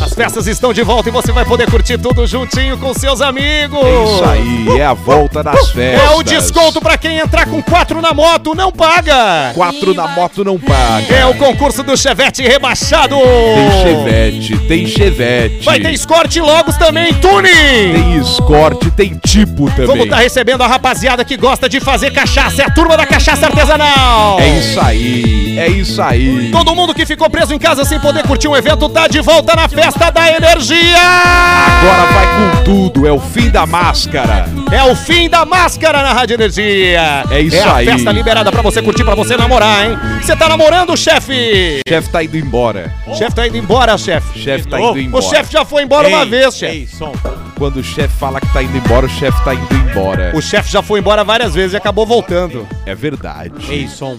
[0.00, 3.80] As festas estão de volta e você vai poder curtir tudo juntinho com seus amigos.
[3.84, 6.00] É isso aí, é a volta das festas.
[6.10, 9.52] É o desconto pra quem entrar com quatro na moto, não paga.
[9.54, 11.14] Quatro na moto não paga.
[11.14, 13.16] É o concurso do Chevette rebaixado.
[13.16, 15.64] Tem chevette, tem chevette.
[15.64, 17.92] Vai ter Escort Logos também, tuning.
[17.92, 19.86] Tem escorte, tem tipo também.
[19.86, 22.62] Vamos estar recebendo a rapaziada que gosta de fazer cachaça.
[22.62, 24.38] É a turma da cachaça artesanal.
[24.40, 26.50] É isso aí, é isso aí.
[26.50, 29.54] Todo mundo que ficou preso em casa sem poder curtir um evento tá de volta
[29.54, 30.96] na festa da energia.
[30.98, 34.46] Agora vai com tudo, é o fim da máscara.
[34.72, 37.24] É o fim da máscara na Rádio Energia.
[37.30, 37.86] É isso é a aí.
[37.86, 39.98] festa liberada pra você curtir, pra você namorar, hein?
[40.20, 41.80] Você tá namorando, chefe?
[41.86, 42.92] O chefe tá indo embora.
[43.06, 44.38] O chefe tá indo embora, chefe.
[44.38, 45.24] O chefe tá indo O embora.
[45.24, 46.76] chefe já foi embora uma Ei, vez, chefe.
[46.76, 47.12] Ei, som.
[47.56, 50.32] Quando o chefe fala que tá indo embora, o chefe tá indo embora.
[50.34, 52.66] O chefe já foi embora várias vezes e acabou voltando.
[52.86, 53.52] É verdade.
[53.68, 54.16] Ei, som.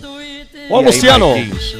[0.70, 1.76] Ô, E aí, Luciano, Marquinhos?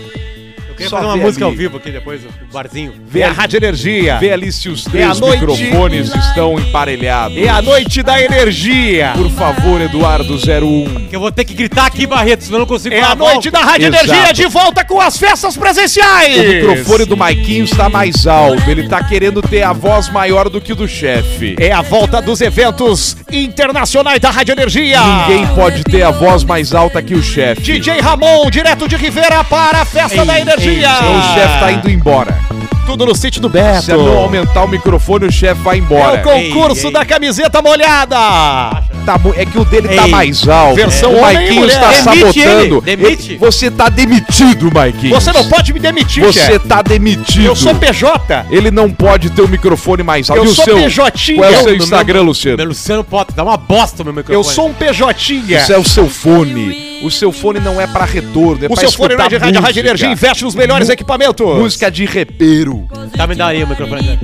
[0.84, 1.54] Eu queria Só fazer uma música ali.
[1.54, 2.94] ao vivo aqui depois, o barzinho.
[3.08, 4.18] vê a Rádio Energia.
[4.20, 7.38] Vê ali se os três microfones estão emparelhados.
[7.38, 9.14] É a noite da energia.
[9.16, 11.08] Por favor, Eduardo 01.
[11.10, 13.50] Que eu vou ter que gritar aqui, Barreto, senão eu não consigo É a noite
[13.52, 14.06] da Rádio Exato.
[14.06, 16.38] Energia de volta com as festas presenciais.
[16.38, 18.70] O microfone do Maiquinho está mais alto.
[18.70, 21.56] Ele tá querendo ter a voz maior do que o do chefe.
[21.60, 25.00] É a volta dos eventos internacionais da Rádio Energia.
[25.02, 27.62] Ninguém pode ter a voz mais alta que o chefe.
[27.62, 30.71] DJ Ramon, direto de Rivera para a festa Ei, da energia.
[30.71, 32.38] ei, Então o chefe tá indo embora.
[32.86, 33.84] Tudo no sítio do Beto.
[33.84, 36.20] Se não aumentar o microfone, o chefe vai É embora.
[36.20, 36.92] o concurso Ei, ei.
[36.94, 38.18] da camiseta molhada.
[39.06, 40.76] Tá é que o dele tá Ei, mais alto.
[40.76, 41.74] versão o homem e Maiquinho mulher.
[41.74, 42.84] está Demite sabotando.
[42.86, 43.38] ele, demite.
[43.38, 45.14] Você tá demitido, Maiquinho.
[45.14, 46.68] Você não pode me demitir, Você chefe.
[46.68, 47.46] tá demitido.
[47.46, 48.46] Eu sou PJ.
[48.50, 50.40] Ele não pode ter o microfone mais alto.
[50.42, 50.76] Eu e o sou seu?
[50.76, 51.36] PJ.
[51.36, 52.58] Qual é o seu Instagram, meu- Luciano?
[52.58, 54.46] Meu Luciano Potter, dá uma bosta o meu microfone.
[54.48, 55.34] Eu sou um PJ.
[55.56, 56.91] Isso é o seu fone.
[57.04, 59.38] O seu fone não é pra retorno, é O pra seu fone não é de
[59.38, 59.80] rádio, a Rádio.
[59.82, 61.58] Energia investe nos melhores Mu- equipamentos.
[61.58, 62.88] Música de repeiro.
[63.18, 64.20] Tá, me dá aí o microfone.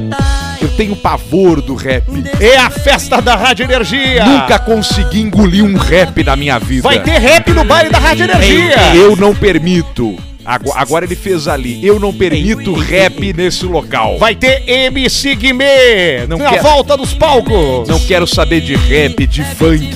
[0.62, 2.04] Eu tenho pavor do rap.
[2.40, 4.26] É a festa da Rádio Energia.
[4.26, 6.84] Nunca consegui engolir um rap na minha vida.
[6.84, 8.96] Vai ter rap no baile da Rádio Energia.
[8.96, 10.16] Eu não permito.
[10.46, 11.86] Ago- Agora ele fez ali.
[11.86, 14.18] Eu não permito rap nesse local.
[14.18, 16.64] Vai ter MC Guimê Não na quero.
[16.64, 17.88] volta dos palcos.
[17.88, 19.90] Não quero saber de rap, de funk.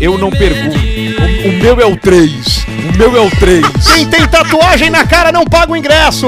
[0.00, 0.78] Eu não pergunto.
[1.44, 2.66] O, meu é o 3.
[2.94, 3.64] O meu é o 3.
[3.94, 6.26] Quem tem tatuagem na cara não paga o ingresso.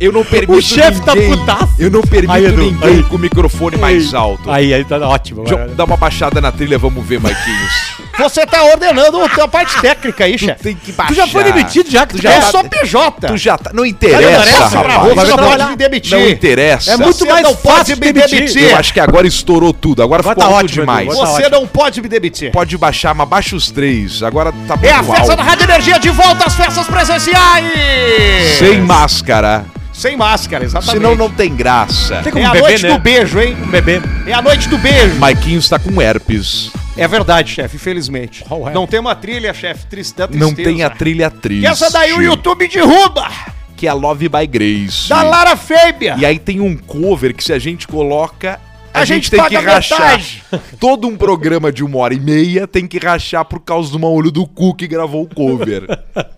[0.00, 1.74] Eu não permito O chefe tá putaço.
[1.78, 3.02] Eu não permito Aí, Edu, ninguém aí.
[3.04, 4.50] com o microfone mais alto.
[4.50, 5.44] Aí, aí tá ótimo.
[5.46, 5.70] Jo- agora.
[5.74, 7.94] Dá uma baixada na trilha, vamos ver, Maiquinhos.
[8.18, 10.62] Você tá ordenando a parte técnica aí, chefe.
[10.62, 11.12] Tem que baixar.
[11.12, 12.40] Tu já foi demitido já, que tu já Eu já...
[12.42, 13.26] tá- sou PJ.
[13.28, 13.70] Tu já tá.
[13.72, 15.14] Não interessa, Nossa, pra rapaz.
[15.14, 16.18] você não pode me demitir.
[16.18, 16.92] Não interessa.
[16.92, 18.38] É muito Você mais não pode fácil me demitir.
[18.38, 18.62] demitir.
[18.70, 20.02] Eu acho que agora estourou tudo.
[20.02, 21.08] Agora Agora ficou tá alto ótimo, demais.
[21.10, 22.52] Agora Você não pode me demitir.
[22.52, 24.22] Pode baixar, mas baixa os três.
[24.26, 25.36] Agora tá muito É a festa alto.
[25.36, 28.58] da Rádio Energia de volta às festas presenciais.
[28.58, 29.64] Sem máscara.
[29.92, 30.96] Sem máscara, exatamente.
[30.96, 32.20] Senão não tem graça.
[32.22, 32.88] Tem É a beber, noite né?
[32.92, 33.56] do beijo, hein?
[33.62, 34.02] Um bebê.
[34.26, 35.14] É a noite do beijo.
[35.16, 36.70] Maiquinho está com herpes.
[36.96, 38.44] É verdade, chefe, infelizmente.
[38.44, 38.72] Qual é?
[38.72, 40.28] Não tem uma trilha, chefe, tristeza.
[40.32, 41.62] Não tem a trilha triste.
[41.62, 43.28] E essa daí o YouTube derruba.
[43.76, 45.08] Que é a Love by Grace.
[45.08, 46.14] Da Lara Fêbia.
[46.18, 48.60] E aí tem um cover que se a gente coloca.
[48.94, 50.00] A, A gente, gente tem que rachar.
[50.00, 50.42] metade.
[50.78, 54.12] Todo um programa de uma hora e meia tem que rachar por causa do mau
[54.14, 55.86] olho do cu que gravou o cover.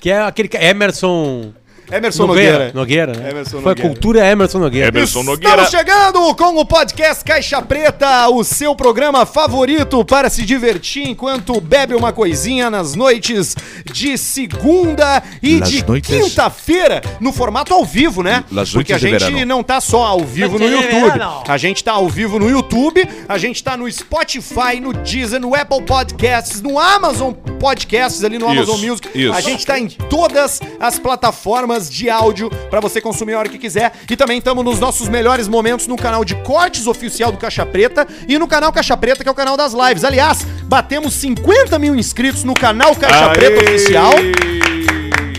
[0.00, 1.52] Que é aquele que- Emerson...
[1.90, 2.70] Emerson Nogueira.
[2.72, 2.72] Nogueira.
[2.74, 3.30] Nogueira, né?
[3.30, 3.88] Emerson Foi a Nogueira.
[3.90, 5.00] cultura Emerson Nogueira.
[5.00, 11.60] Estamos chegando com o podcast Caixa Preta, o seu programa favorito para se divertir enquanto
[11.60, 13.54] bebe uma coisinha nas noites
[13.92, 18.44] de segunda e Las de noites- quinta-feira, no formato ao vivo, né?
[18.50, 21.20] Las Porque a gente não tá só ao vivo no YouTube.
[21.46, 25.54] A gente tá ao vivo no YouTube, a gente tá no Spotify, no Deezer, no
[25.54, 29.08] Apple Podcasts, no Amazon Podcasts, ali no Isso, Amazon Music.
[29.14, 29.32] isso.
[29.32, 33.58] A gente tá em todas as plataformas de áudio pra você consumir a hora que
[33.58, 33.92] quiser.
[34.10, 38.06] E também estamos nos nossos melhores momentos no canal de cortes oficial do Caixa Preta
[38.28, 40.04] e no canal Caixa Preta, que é o canal das lives.
[40.04, 44.12] Aliás, batemos 50 mil inscritos no canal Caixa Preta Oficial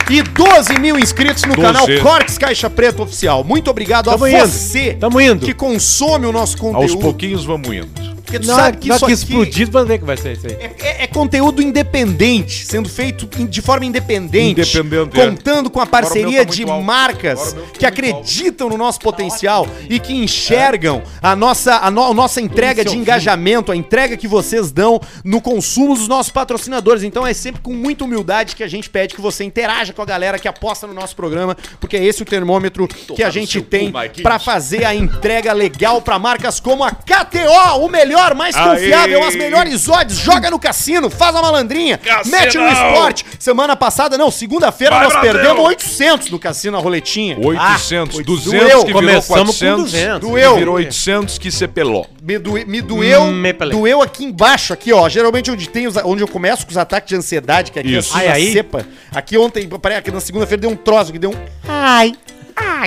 [0.09, 2.01] e 12 mil inscritos no canal Doze.
[2.01, 3.43] Cortes Caixa Preta Oficial.
[3.43, 4.47] Muito obrigado Tamo a indo.
[4.47, 5.45] você Tamo indo.
[5.45, 6.99] que consome o nosso Aos conteúdo.
[7.01, 8.12] pouquinhos vamos indo.
[8.23, 10.33] Porque tu Não, sabe que não isso que aqui explodir pra ver que vai ser
[10.33, 10.53] isso aí.
[10.53, 15.25] é, é- é conteúdo independente, sendo feito de forma independente, Independente, é.
[15.29, 16.83] contando com a o parceria tá de alto.
[16.83, 22.13] marcas ficou que acreditam no nosso potencial e que enxergam a nossa, a, no- a
[22.13, 27.03] nossa entrega é de engajamento, a entrega que vocês dão no consumo dos nossos patrocinadores.
[27.03, 30.05] Então é sempre com muita humildade que a gente pede que você interaja com a
[30.05, 33.91] galera que aposta no nosso programa, porque é esse o termômetro que a gente tem
[34.23, 38.63] pra fazer a entrega legal pra marcas como a KTO, o melhor melhor, mais Aê.
[38.69, 42.39] confiável, as melhores odds, joga no cassino, faz a malandrinha, Cassinão.
[42.39, 43.25] mete no esporte.
[43.39, 45.31] Semana passada, não, segunda-feira nós Brasil.
[45.31, 47.37] perdemos 800 no cassino, a roletinha.
[47.39, 48.79] 800, Ah, 200 doeu.
[48.81, 49.33] que virou Começamos com
[49.65, 50.19] 400, 200.
[50.19, 50.53] Doeu.
[50.53, 52.07] que virou 800 que se pelou.
[52.21, 53.77] Me, doe- me doeu, Me pelei.
[53.77, 55.09] doeu aqui embaixo, aqui, ó.
[55.09, 58.15] Geralmente onde tem os, onde eu começo com os ataques de ansiedade, que aqui Isso.
[58.15, 58.53] é Ai, na aí.
[58.53, 58.85] cepa.
[59.13, 61.35] Aqui ontem, parece que na segunda-feira deu um troço, que deu um
[61.67, 62.13] ai.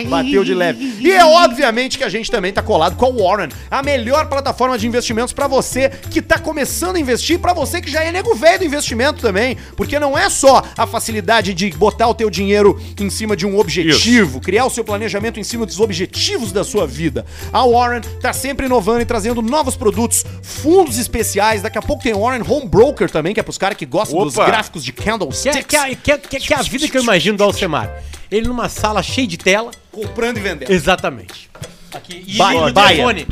[0.09, 0.97] Bateu de leve.
[1.01, 4.77] E é obviamente que a gente também tá colado com a Warren, a melhor plataforma
[4.79, 8.35] de investimentos pra você que tá começando a investir, pra você que já é nego
[8.35, 12.81] velho do investimento também, porque não é só a facilidade de botar o teu dinheiro
[13.01, 16.87] em cima de um objetivo, criar o seu planejamento em cima dos objetivos da sua
[16.87, 17.25] vida.
[17.53, 22.13] A Warren tá sempre inovando e trazendo novos produtos, fundos especiais, daqui a pouco tem
[22.15, 24.47] Warren Home Broker também, que é pros caras que gostam dos Opa.
[24.47, 25.65] gráficos de candlesticks.
[25.67, 27.91] que, é, que, é, que é- que é a vida que eu imagino do Alcemar.
[28.31, 29.71] Ele numa sala cheia de tela.
[29.93, 30.71] Comprando e vendendo.
[30.71, 31.49] Exatamente.
[31.95, 32.25] Aqui.
[32.27, 33.27] E o telefone.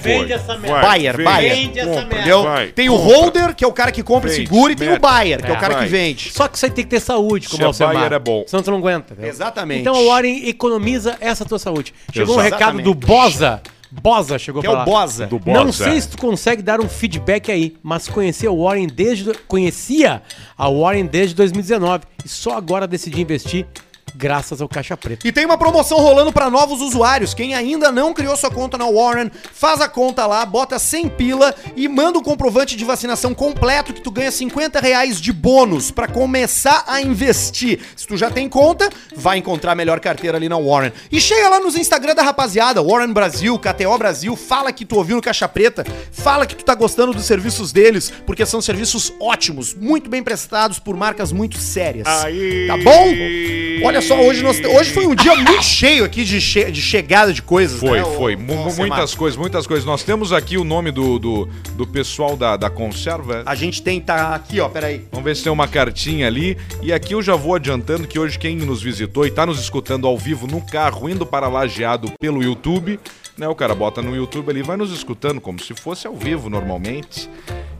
[0.00, 0.80] Vende essa merda.
[0.80, 1.78] Vai, vende.
[1.78, 2.16] essa Compra, merda.
[2.16, 2.42] Entendeu?
[2.42, 4.98] Vai, tem o holder, que é o cara que compra e segura, e tem o
[4.98, 5.88] buyer, que é, o É, cara que vai.
[5.88, 6.32] vende.
[6.32, 7.94] Só que isso aí tem que ter saúde, como Se o é Alcemar.
[7.94, 8.44] Bayer é bom.
[8.46, 9.12] Senão tu não aguenta.
[9.12, 9.30] entendeu?
[9.30, 9.80] Exatamente.
[9.82, 11.94] Então a Warren economiza essa tua saúde.
[12.12, 12.58] Chegou um Exatamente.
[12.60, 13.62] recado do Boza.
[13.90, 14.84] Boza chegou Que é o.
[14.84, 15.26] Boza.
[15.26, 15.64] Do Boza.
[15.64, 20.22] Não sei se tu consegue dar um feedback aí, mas conhecia a Warren desde conhecia
[20.58, 23.66] a Warren desde 2019 e só agora decidi investir
[24.14, 25.26] graças ao Caixa Preta.
[25.26, 27.34] E tem uma promoção rolando pra novos usuários.
[27.34, 31.54] Quem ainda não criou sua conta na Warren, faz a conta lá, bota 100 pila
[31.76, 36.08] e manda um comprovante de vacinação completo que tu ganha 50 reais de bônus pra
[36.08, 37.80] começar a investir.
[37.96, 40.92] Se tu já tem conta, vai encontrar a melhor carteira ali na Warren.
[41.10, 45.16] E chega lá nos Instagram da rapaziada, Warren Brasil, KTO Brasil, fala que tu ouviu
[45.16, 49.74] no Caixa Preta, fala que tu tá gostando dos serviços deles, porque são serviços ótimos,
[49.74, 52.06] muito bem prestados por marcas muito sérias.
[52.06, 52.66] Aí.
[52.66, 53.86] Tá bom?
[53.86, 57.32] Olha só, hoje, nós, hoje foi um dia muito cheio aqui de, che- de chegada
[57.32, 57.78] de coisas.
[57.78, 58.34] Foi, né, foi.
[58.34, 58.74] Alcemar?
[58.76, 59.84] muitas coisas, muitas coisas.
[59.84, 63.42] Nós temos aqui o nome do, do, do pessoal da, da conserva.
[63.46, 65.04] A gente tem, tá aqui, ó, peraí.
[65.10, 66.56] Vamos ver se tem uma cartinha ali.
[66.82, 70.06] E aqui eu já vou adiantando que hoje quem nos visitou e tá nos escutando
[70.06, 72.98] ao vivo no carro, indo para Lajeado pelo YouTube,
[73.36, 73.48] né?
[73.48, 77.28] O cara bota no YouTube ali, vai nos escutando como se fosse ao vivo normalmente.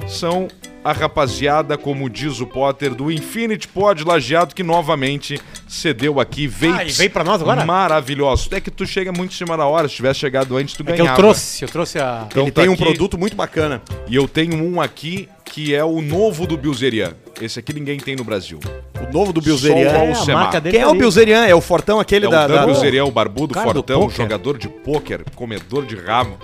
[0.07, 0.49] São
[0.89, 6.77] a rapaziada, como diz o Potter, do Infinity Pod Lajeado, que novamente cedeu aqui vapes
[6.79, 7.65] Ah, e veio pra nós agora?
[7.65, 8.49] maravilhosos.
[8.53, 10.87] É que tu chega muito em cima da hora, se tivesse chegado antes, tu É
[10.87, 11.11] que ganhava.
[11.13, 12.25] eu trouxe, eu trouxe a.
[12.29, 12.83] Então Ele tá tem um aqui.
[12.85, 13.83] produto muito bacana.
[14.09, 17.13] E eu tenho um aqui que é o novo do Bilzerian.
[17.41, 18.59] Esse aqui ninguém tem no Brasil.
[19.01, 19.89] O novo do o Bilzerian.
[19.91, 20.43] É, a Alcemar.
[20.45, 20.99] marca dele Quem é o ali.
[20.99, 21.47] Bilzerian?
[21.47, 22.45] É o fortão aquele É da...
[22.45, 26.37] o da- Bilzerian, o barbudo, cara do fortão, jogador de pôquer, comedor de rabo.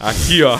[0.00, 0.58] Aqui, ó.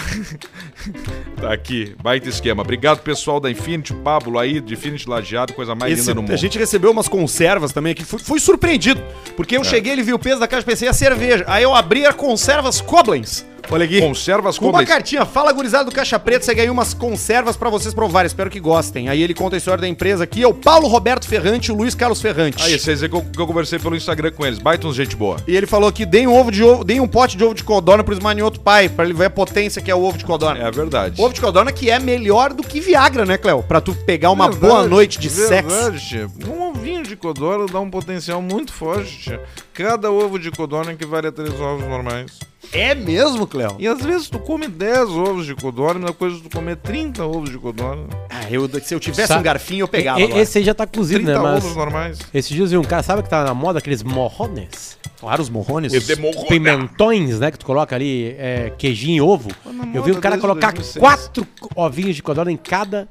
[1.40, 2.62] tá aqui, baita esquema.
[2.62, 6.32] Obrigado, pessoal da Infinity, Pablo aí, de Infinity Lajeado, coisa mais Esse- linda no mundo.
[6.32, 8.04] a gente recebeu umas conservas também aqui.
[8.04, 9.02] Fui, fui surpreendido.
[9.36, 9.58] Porque É.
[9.58, 11.44] eu cheguei, ele viu o peso da caixa, pensei a cerveja.
[11.46, 13.46] Aí eu abri a conservas Koblenz.
[13.70, 14.00] Olha aqui.
[14.00, 17.92] Conservas Com uma cartinha, fala gurizada do Caixa Preta, você ganhou umas conservas pra vocês
[17.94, 19.08] provarem, espero que gostem.
[19.08, 21.76] Aí ele conta a história da empresa aqui, é o Paulo Roberto Ferrante e o
[21.76, 22.62] Luiz Carlos Ferrante.
[22.62, 24.58] Aí, vocês que eu, que eu conversei pelo Instagram com eles.
[24.58, 25.36] Baita uns gente boa.
[25.46, 27.64] E ele falou que deem um ovo de ovo, deem um pote de ovo de
[27.64, 30.66] codorna pro esmanioto pai, pra ele ver a potência que é o ovo de codorna.
[30.66, 31.20] É verdade.
[31.20, 33.62] Ovo de codorna que é melhor do que Viagra, né, Cléo?
[33.62, 35.68] Pra tu pegar uma Verdade, boa noite de sexo.
[35.68, 36.28] verdade.
[36.48, 39.18] Um ovinho de codorna dá um potencial muito forte.
[39.18, 39.40] tia.
[39.72, 42.38] Cada ovo de codorna equivale a três ovos normais.
[42.72, 43.74] É mesmo, Cléo?
[43.78, 47.24] E às vezes tu come 10 ovos de codorna, a mesma coisa tu comer 30
[47.26, 48.04] ovos de codorna.
[48.28, 50.20] Ah, eu, se eu tivesse Sa- um garfinho, eu pegava.
[50.20, 50.40] E- agora.
[50.40, 51.48] Esse aí já tá cozido, 30 né?
[51.52, 52.18] Mas ovos normais.
[52.32, 54.96] esses dias eu vi um cara, sabe que tá na moda aqueles morrones?
[55.18, 55.92] Claro, os morrones.
[55.92, 56.46] Esse morrone.
[56.48, 57.50] Pimentões, né?
[57.50, 59.50] Que tu coloca ali é, queijinho e ovo.
[59.66, 60.98] na Eu vi um cara colocar 2006.
[60.98, 61.46] quatro
[61.76, 63.06] ovinhos de codorna em cada,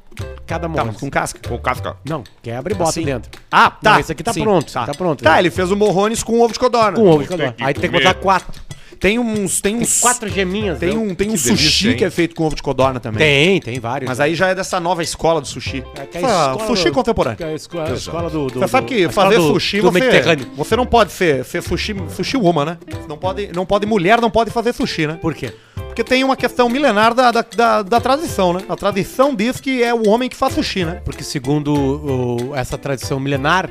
[0.48, 0.90] cada Tá, morrone.
[0.94, 1.40] mas com casca.
[1.48, 1.98] Com casca.
[2.08, 3.04] Não, quebra e bota Assim?
[3.04, 3.30] dentro.
[3.52, 3.92] Ah, tá.
[3.94, 5.24] Não, esse aqui tá pronto, tá pronto.
[5.24, 6.98] Tá, ele fez o morrones com ovo de codorna.
[6.98, 7.52] Com ovo de codorna.
[7.54, 8.60] que Aí tem que botar quatro.
[9.00, 9.62] Tem uns.
[9.62, 10.02] Tem uns.
[10.02, 10.78] Quatro geminhas.
[10.80, 11.98] Tem um, tem um Que sushi hein?
[11.98, 13.20] que é feito com ovo de codorna também.
[13.20, 14.10] Tem, tem vários.
[14.10, 15.84] Mas aí já é dessa nova escola do sushi.
[15.96, 17.38] É que a escola sushi do- contemporâneo.
[17.38, 18.60] que é a escola, a escola do, do.
[18.60, 20.10] Você sabe que fazer do- sushi do você,
[20.56, 22.78] você não pode ser, ser sushi, sushi woman, né?
[23.08, 25.18] Não pode, não pode, mulher não pode fazer sushi, né?
[25.22, 25.54] Por quê?
[25.76, 28.62] Porque tem uma questão milenar da, da, da, da tradição, né?
[28.70, 31.02] A tradição diz que é o homem que faz sushi, né?
[31.06, 33.70] Porque segundo o- essa tradição milenar.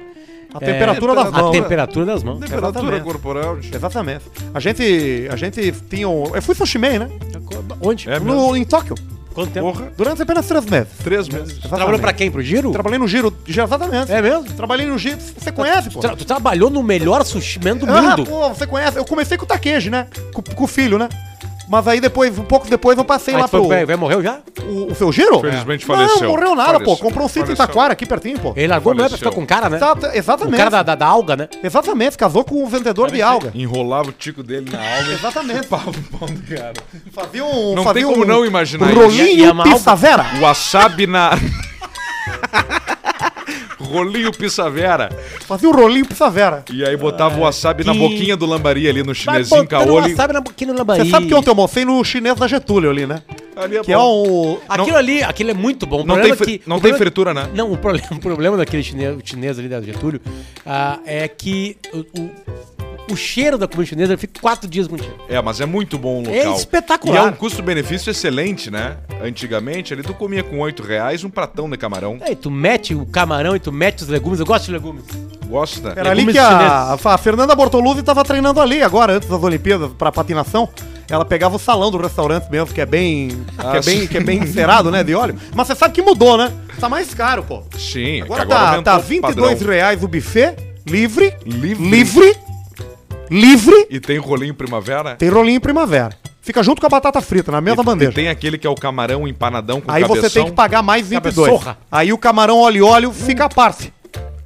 [0.54, 1.52] A é, temperatura das A mãos.
[1.54, 1.60] né?
[1.62, 2.40] temperatura das mãos.
[2.40, 3.02] Temperatura Exatamente.
[3.04, 3.58] corporal.
[3.72, 4.24] Exatamente.
[4.54, 6.34] A gente, a gente tinha um...
[6.34, 7.08] Eu fui sushi man, né?
[7.80, 8.08] Onde?
[8.08, 8.94] É No, em Tóquio.
[9.34, 9.70] Quanto tempo?
[9.72, 9.92] Porra.
[9.96, 10.88] Durante apenas três meses.
[11.04, 11.58] Três meses.
[11.58, 12.28] Trabalhou pra quem?
[12.30, 12.72] Pro Giro?
[12.72, 14.10] Trabalhei no Giro, exatamente.
[14.10, 14.44] É mesmo?
[14.54, 16.00] Trabalhei no Giro, você conhece, pô?
[16.00, 18.24] Tra- tu trabalhou no melhor sushi do Ah, mundo.
[18.24, 18.98] pô, você conhece.
[18.98, 20.08] Eu comecei com o Takeji, né?
[20.32, 21.08] Com, com o filho, né?
[21.68, 23.68] Mas aí depois, um pouco depois, eu passei Aí lá pro...
[23.68, 24.38] vai, morreu já?
[24.62, 25.38] O, o Felgiro?
[25.40, 26.22] Felizmente faleceu.
[26.22, 26.96] Não, morreu nada, Faleceu.
[26.96, 27.02] pô.
[27.02, 27.56] Comprou um sítio em.
[27.56, 28.52] Taquara, aqui pertinho, pô.
[28.56, 29.76] Ele largou não é pra ficar com o cara, né?
[29.76, 30.56] Exata- O exatamente.
[30.56, 31.48] cara da, da, da alga, né?
[31.62, 33.52] Exatamente, casou com o vendedor de alga.
[33.54, 35.66] Enrolava o tico dele na alma e Exatamente.
[35.68, 36.72] pau no pau do cara.
[37.12, 37.74] Fazia um.
[37.74, 39.38] Não fazia tem como um não imaginar Rolinho isso.
[39.38, 40.24] E a malga- pizza vera.
[40.40, 41.32] Wasabi na.
[43.88, 45.08] Rolinho Pissavera.
[45.46, 46.64] Fazia um rolinho pizza vera.
[46.72, 49.94] E aí botava o wasabi na boquinha do lambari ali no chinesinho caolho.
[50.10, 51.04] wasabi na boquinha no lambari.
[51.04, 53.22] Você sabe que ontem eu almocei no chinês da Getúlio ali, né?
[53.56, 54.52] Ali é Que é bom.
[54.54, 54.58] um.
[54.68, 56.02] Aquilo ali, aquilo é muito bom.
[56.02, 57.48] O Não tem, é que- não o tem problema- fritura, né?
[57.54, 60.20] Não, o problema, o problema daquele chinês, chinês ali da Getúlio
[60.64, 62.30] ah, é que o, o,
[63.12, 65.16] o cheiro da comida chinesa ele fica quatro dias com cheiro.
[65.28, 66.56] É, mas é muito bom o É local.
[66.56, 67.14] espetacular.
[67.14, 68.96] E é um custo-benefício excelente, né?
[69.22, 72.18] Antigamente, ali tu comia com 8 reais um pratão de camarão.
[72.20, 74.40] Aí tu mete o camarão e tu mete os legumes.
[74.40, 75.04] Eu gosto de legumes.
[75.46, 75.94] Gosta?
[75.96, 79.90] Era ali Legumes que a, a Fernanda Bortoluzzi tava treinando ali agora, antes das Olimpíadas,
[79.96, 80.68] pra patinação.
[81.10, 83.30] Ela pegava o salão do restaurante mesmo, que é bem.
[83.56, 84.06] Ah, que, é bem sim.
[84.06, 85.02] que é bem encerado, né?
[85.02, 85.36] De óleo.
[85.54, 86.52] Mas você sabe que mudou, né?
[86.78, 87.62] Tá mais caro, pô.
[87.78, 89.72] Sim, é Agora, tá, aumentou tá o 22 padrão.
[89.72, 90.54] reais o buffet,
[90.86, 91.34] livre.
[91.46, 91.88] Livre.
[91.88, 92.36] Livre.
[93.30, 93.86] Livre.
[93.90, 95.16] E tem rolinho primavera?
[95.16, 96.16] Tem rolinho primavera.
[96.40, 98.10] Fica junto com a batata frita, na mesma e, bandeja.
[98.10, 100.22] E tem aquele que é o camarão empanadão com Aí cabeção.
[100.22, 101.34] você tem que pagar mais 22.
[101.46, 101.78] Cabeçorra.
[101.92, 103.92] Aí o camarão óleo óleo fica à parte.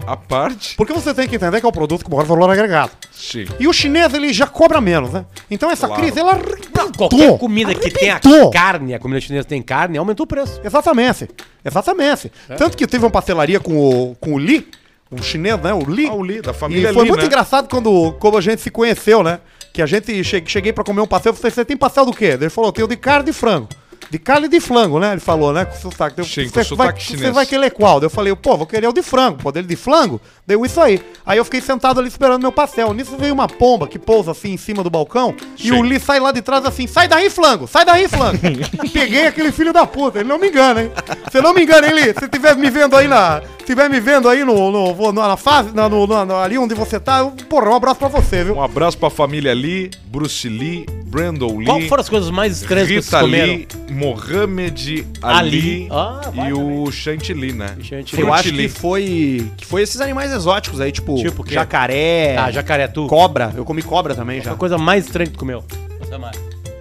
[0.04, 0.74] A parte?
[0.74, 2.90] Porque você tem que entender que é o produto com maior valor agregado.
[3.12, 3.44] Sim.
[3.60, 5.24] E o chinês, ele já cobra menos, né?
[5.48, 6.02] Então essa Claro.
[6.02, 7.08] crise, ela arrebentou.
[7.08, 8.50] Qualquer comida que tenha Arrebentou.
[8.50, 10.60] carne, a comida chinesa tem carne, aumentou o preço.
[10.64, 11.28] Exatamente.
[11.64, 12.32] Exatamente.
[12.48, 12.56] É.
[12.56, 13.76] Tanto que teve uma parcelaria com
[14.10, 14.66] o, com o Li,
[15.12, 15.72] o chinês, né?
[15.74, 16.06] O Li.
[16.06, 17.26] Ah, o Li, da E família foi Li, muito né?
[17.26, 19.40] engraçado quando, como a gente se conheceu, né?
[19.72, 22.12] Que a gente che- cheguei pra comer um pastel, eu falei, você tem pastel do
[22.12, 22.26] quê?
[22.40, 23.68] Ele falou, tenho de carne e de frango.
[24.10, 25.12] De carne e de flango, né?
[25.12, 25.64] Ele falou, né?
[25.64, 26.18] Com sotaque.
[26.18, 27.34] Eu, Sim, com você, vai, sotaque você chinês.
[27.34, 27.98] vai querer qual?
[27.98, 29.38] Daí Eu falei, pô, vou querer o de frango.
[29.38, 30.20] Pô, dele de flango?
[30.46, 31.00] Deu isso aí.
[31.24, 32.92] Aí eu fiquei sentado ali esperando meu pastel.
[32.92, 35.34] Nisso veio uma pomba que pousa assim em cima do balcão.
[35.58, 35.72] E Sim.
[35.72, 38.38] o Li sai lá de trás assim, sai daí, flango, sai daí, flango.
[38.92, 40.92] Peguei aquele filho da puta, ele não me engana, hein?
[41.30, 42.12] Você não me engana, hein, Li?
[42.18, 43.40] Se tiver me vendo aí na.
[43.62, 46.58] Se tiver me vendo aí no, no, no- na fase, na, no, no- no- ali
[46.58, 48.56] onde você tá, porra, um abraço pra você, viu?
[48.56, 52.88] Um abraço pra família Lee, Bruce Lee, Brandon Lee, Qual foram as coisas mais estranhas
[52.88, 53.52] que vocês Rita comeram?
[53.54, 55.88] Lee, Mohamed Ali, Ali.
[55.92, 57.76] Ah, vai e o Chantilly, né?
[57.80, 58.22] Chantilly.
[58.22, 59.48] Eu acho que foi.
[59.56, 61.54] Que foi esses animais exóticos aí, tipo, Tipo o quê?
[61.54, 63.06] jacaré, Ah, jacaré tu.
[63.06, 63.52] cobra.
[63.56, 64.50] Eu comi cobra também já.
[64.52, 65.62] A coisa mais estranha que tu comeu.
[66.00, 66.18] Você?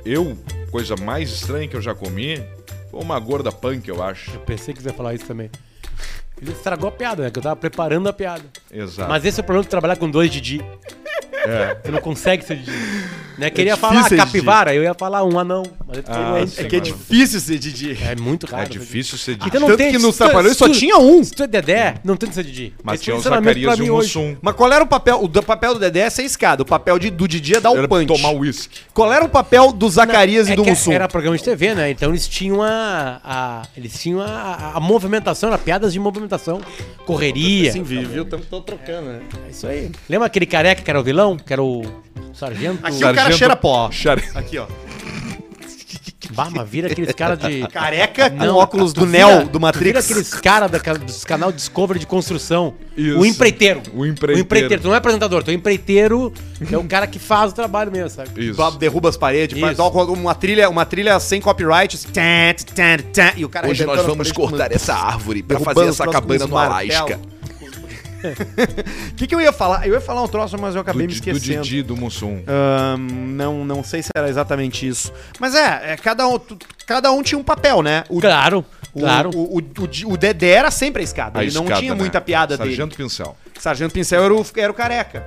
[0.04, 0.36] Eu,
[0.72, 2.42] coisa mais estranha que eu já comi,
[2.90, 4.32] foi uma gorda punk, eu acho.
[4.34, 5.48] Eu pensei que você ia falar isso também.
[6.42, 7.30] Ele estragou a piada, né?
[7.30, 8.44] Que eu tava preparando a piada.
[8.72, 9.08] Exato.
[9.08, 10.60] Mas esse é o problema de trabalhar com dois Didi.
[11.46, 11.78] É.
[11.84, 12.72] Você não consegue ser Didi.
[13.38, 13.50] Né?
[13.50, 15.64] Queria difícil falar ser capivara, eu ia falar um anão.
[15.88, 17.98] Mas é, Ah, é, é, mas- difícil ser Didi.
[18.04, 18.64] é muito raro.
[18.64, 19.48] É ser difícil ser Didi.
[19.48, 21.24] Então não Tanto tem que nos Trapalhões se só tinha um.
[21.24, 22.74] Se tu é Dedé, não tem que ser Didi.
[22.84, 23.96] Mas tinha o ensinamento Zacarias e o.
[23.96, 24.36] Mussum.
[24.42, 25.24] Mas qual era o papel?
[25.24, 26.62] O papel do Dedé é ser escada.
[26.62, 28.06] O papel de, do Didi é dar o punch.
[28.06, 28.80] tomar uísque.
[28.94, 30.92] Qual era o papel do Zacarias É e do que Mussum?
[30.92, 31.90] Era programa de TV, né?
[31.90, 33.64] Então eles tinham a.
[33.76, 36.62] eles tinham a movimentação, era piadas de movimentação.
[37.06, 37.72] Correria.
[37.72, 38.24] Sim, viu?
[38.24, 39.20] Estamos trocando, né?
[39.48, 39.90] É isso aí.
[40.08, 41.31] Lembra aquele careca que era o vilão?
[41.38, 41.82] Que era o
[42.34, 42.80] sargento?
[42.86, 43.90] Aqui o cara Sargento- cheira pó.
[44.36, 44.68] Aqui, ó.
[46.34, 47.68] Bah, mas vira aqueles caras de.
[47.68, 49.86] Careca com óculos do tu Neo, vira- do tu Matrix.
[49.86, 50.72] Vira aqueles caras
[51.06, 52.74] dos canal Discovery de construção.
[52.96, 53.20] Isso.
[53.20, 53.82] O empreiteiro.
[53.94, 54.38] O empreiteiro.
[54.38, 54.82] O empreiteiro.
[54.82, 56.32] Tu não é apresentador, tu é empreiteiro.
[56.72, 58.30] é o cara que faz o trabalho mesmo, sabe?
[58.46, 58.56] Isso.
[58.56, 59.82] Bob derruba as paredes, faz Isso.
[60.14, 61.98] uma trilha, uma trilha sem copyright.
[61.98, 65.44] assim, tan, tan, tan, e o cara Hoje nós arrebentando vamos paredes cortar essa árvore
[65.44, 67.20] pra derrubando fazer os essa cabana no Alasca.
[69.12, 69.88] O que, que eu ia falar?
[69.88, 71.64] Eu ia falar um troço, mas eu acabei do, me Di- do esquecendo.
[71.64, 72.44] Didi, do Mussum.
[73.00, 75.12] Não, não sei se era exatamente isso.
[75.40, 76.40] Mas é, é, cada, um,
[76.86, 78.04] cada um tinha um papel, né?
[78.10, 79.30] O, Claro, o, claro.
[79.34, 81.40] O, o, o o Dedé era sempre a escada.
[81.40, 82.00] A ele não escada, tinha né?
[82.00, 83.26] muita piada Sargento Pincel.
[83.26, 83.56] dele.
[83.60, 85.26] Sargento Pincel era o, era o careca.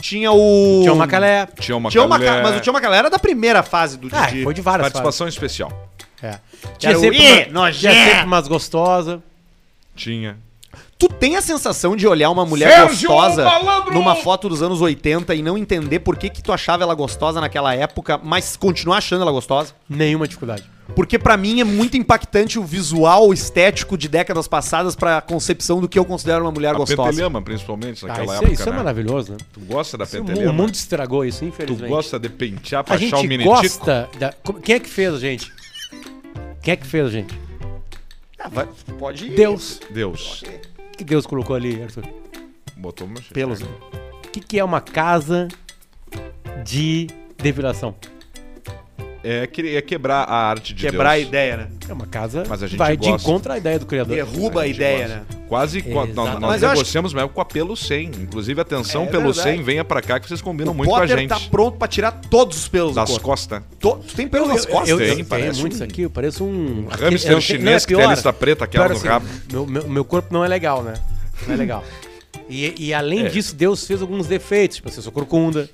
[0.00, 0.80] Tinha o.
[0.82, 1.48] Tinha o Macalé.
[1.58, 4.08] Tinha uma, Tinha o Macalé, Maca- Mas o Tinha Macalé era da primeira fase do
[4.12, 4.42] Ah, Didi.
[4.42, 4.92] foi de várias fases.
[4.92, 5.90] Participação especial.
[6.22, 6.38] É.
[6.82, 9.20] Era o sempre, Ih, uma, tinha sempre umas gostosas.
[9.96, 10.36] Tinha.
[10.96, 13.92] Tu tem a sensação de olhar uma mulher Sérgio gostosa Malandro!
[13.94, 17.40] numa foto dos anos 80 e não entender por que que tu achava ela gostosa
[17.40, 19.74] naquela época, mas continuar achando ela gostosa?
[19.88, 20.62] Nenhuma dificuldade.
[20.94, 25.88] Porque pra mim é muito impactante o visual estético de décadas passadas pra concepção do
[25.88, 27.08] que eu considero uma mulher A gostosa.
[27.10, 28.76] Pentelhama, principalmente, Ah, naquela isso, é- época, isso é né?
[28.78, 29.38] maravilhoso, né?
[29.52, 30.52] Tu gosta da Isso, o Pentelama?
[30.52, 31.88] mundo estragou isso, Tu infelizmente.
[31.90, 33.56] gosta de pentear pra A achar o gente minitico?
[33.56, 34.32] gosta da...
[34.62, 35.50] Quem é que fez gente?
[36.62, 37.34] Quem é que fez gente?
[38.38, 39.30] Ah, vai- pode ir.
[39.34, 39.80] Deus.
[39.90, 40.42] Deus.
[40.42, 40.46] O
[40.96, 42.04] que Deus colocou ali, Arthur?
[42.76, 43.20] Botou uma...
[43.32, 43.60] Pelos.
[43.62, 43.66] O
[44.32, 45.48] que, que é uma casa
[46.64, 47.06] de
[47.38, 47.94] depilação?
[49.22, 51.28] É, que- é quebrar a arte de Quebrar a Deus.
[51.28, 51.68] ideia, né?
[51.88, 53.28] É uma casa Mas a gente vai de gosta.
[53.28, 54.14] encontro à ideia do criador.
[54.14, 55.16] Derruba a gente ideia, gosta.
[55.16, 55.24] né?
[55.54, 55.82] Quase.
[55.88, 56.40] nós Exato.
[56.40, 58.06] nós Mas eu acho negociamos mesmo com a pelo 100.
[58.22, 59.56] Inclusive, atenção, É pelo verdade.
[59.56, 61.28] 100, venha pra cá que vocês combinam O muito com a Potter gente.
[61.28, 63.62] tá pronto pra tirar todos os pelos Das costas.
[63.80, 64.88] To- Tu tem pelo nas costas?
[64.88, 66.86] Eu, tem, eu tenho parece muito um- isso aqui, eu pareço um.
[66.90, 69.26] hamster sei- chinês não, é que tem a lista preta aquela no assim, rabo.
[69.52, 70.94] Meu, meu, meu corpo não é legal, né?
[71.46, 71.84] Não é legal.
[72.46, 73.28] E, e além É.
[73.30, 74.76] disso, Deus fez alguns defeitos.
[74.76, 75.66] Tipo assim, eu sou corcunda.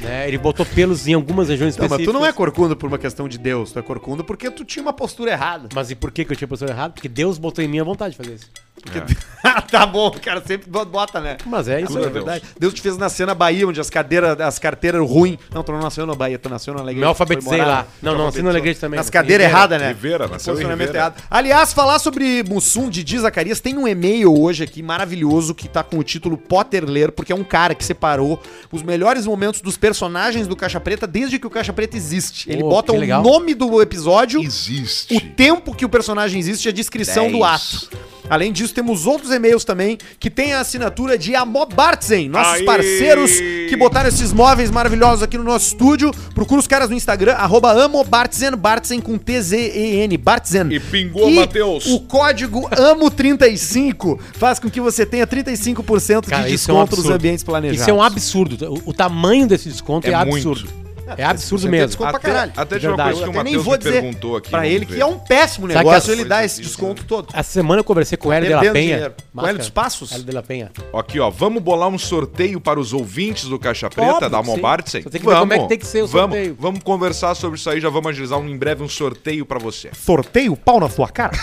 [0.00, 0.26] Né?
[0.26, 2.12] Ele botou pelos em algumas regiões Não, mas específicas.
[2.14, 4.82] tu não é corcunda por uma questão de Deus, tu é corcunda porque tu tinha
[4.82, 5.68] uma postura errada.
[5.72, 6.92] Mas e por que, que eu tinha postura errada?
[6.94, 8.46] Porque Deus botou em mim a vontade de fazer isso.
[9.70, 11.36] tá bom, o cara sempre bota, né?
[11.46, 12.04] Mas é isso aí.
[12.04, 12.44] é verdade.
[12.58, 15.38] Deus te fez nascer na Bahia, onde as cadeiras, as carteiras ruins.
[15.52, 17.00] Não, tu não nasceu na Bahia, tu nasceu na Alegrete.
[17.00, 17.86] Me alfabetizei lá.
[18.00, 18.98] Não, não, nasci no Alegrete também.
[18.98, 19.88] Nas em cadeiras erradas, né?
[19.88, 20.98] Ribeira, nasceu em Posicionamento Ribeira.
[20.98, 21.22] errado.
[21.30, 25.82] Aliás, falar sobre Mussum de Di Zacarias, tem um e-mail hoje aqui maravilhoso que tá
[25.82, 29.76] com o título Potter Ler, porque é um cara que separou os melhores momentos dos
[29.76, 32.50] personagens do Caixa Preta desde que o Caixa Preta existe.
[32.50, 33.22] Ele Oh, bota o legal.
[33.22, 35.14] nome do episódio, Existe.
[35.16, 37.88] o tempo que o personagem existe e a descrição do Dez.
[37.88, 38.12] ato.
[38.30, 42.64] Além disso, temos outros e-mails também que tem a assinatura de Amobartzen, nossos Aê!
[42.64, 43.30] parceiros
[43.68, 46.10] que botaram esses móveis maravilhosos aqui no nosso estúdio.
[46.34, 50.72] Procura os caras no Instagram, arroba Amobartzen, Bartzen com T-Z-E-N, Bartzen.
[50.72, 51.86] E pingou, Matheus.
[51.86, 56.90] O código AMO35 faz com que você tenha 35% Cara, de isso é um desconto
[56.96, 57.14] nos absurdo.
[57.14, 57.80] ambientes planejados.
[57.80, 58.82] Isso é um absurdo.
[58.86, 60.82] O, o tamanho desse desconto é, É muito.
[61.16, 61.86] É absurdo mesmo.
[61.88, 62.52] desconto pra Até, caralho.
[62.56, 63.10] até de uma Verdade.
[63.18, 64.50] coisa que o Eu nem Matheus vou me dizer perguntou aqui.
[64.50, 64.94] pra vamos ele ver.
[64.94, 67.28] que é um péssimo Sabe que negócio ele dá esse desconto todo.
[67.34, 69.12] Essa semana eu conversei com o Hélio de la Penha.
[69.34, 70.12] Com o Hélio dos Passos?
[70.12, 70.70] Hélio de la Penha.
[70.94, 74.42] Aqui, ó, vamos bolar um sorteio para os ouvintes do Caixa Preta Óbvio da.
[74.42, 75.02] Mobartsen?
[75.02, 76.56] Tem que ver como é que tem que ser o vamos, sorteio.
[76.58, 79.90] Vamos conversar sobre isso aí, já vamos agilizar um, em breve um sorteio para você.
[79.94, 81.32] Sorteio pau na sua cara?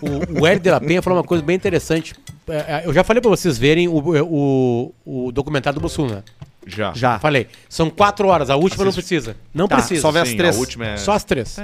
[0.00, 2.14] O, o Hélio de la Penha falou uma coisa bem interessante.
[2.48, 4.94] É, é, Eu já falei pra vocês verem o, o,
[5.26, 6.22] o documentário do Bolsonaro.
[6.66, 6.92] Já.
[6.94, 7.18] Já.
[7.18, 7.46] Falei.
[7.68, 9.36] São quatro horas, a última não precisa.
[9.54, 10.00] Não Tá, precisa.
[10.02, 10.56] só vê as Sim, três.
[10.56, 10.96] A última é...
[10.96, 11.56] Só as três.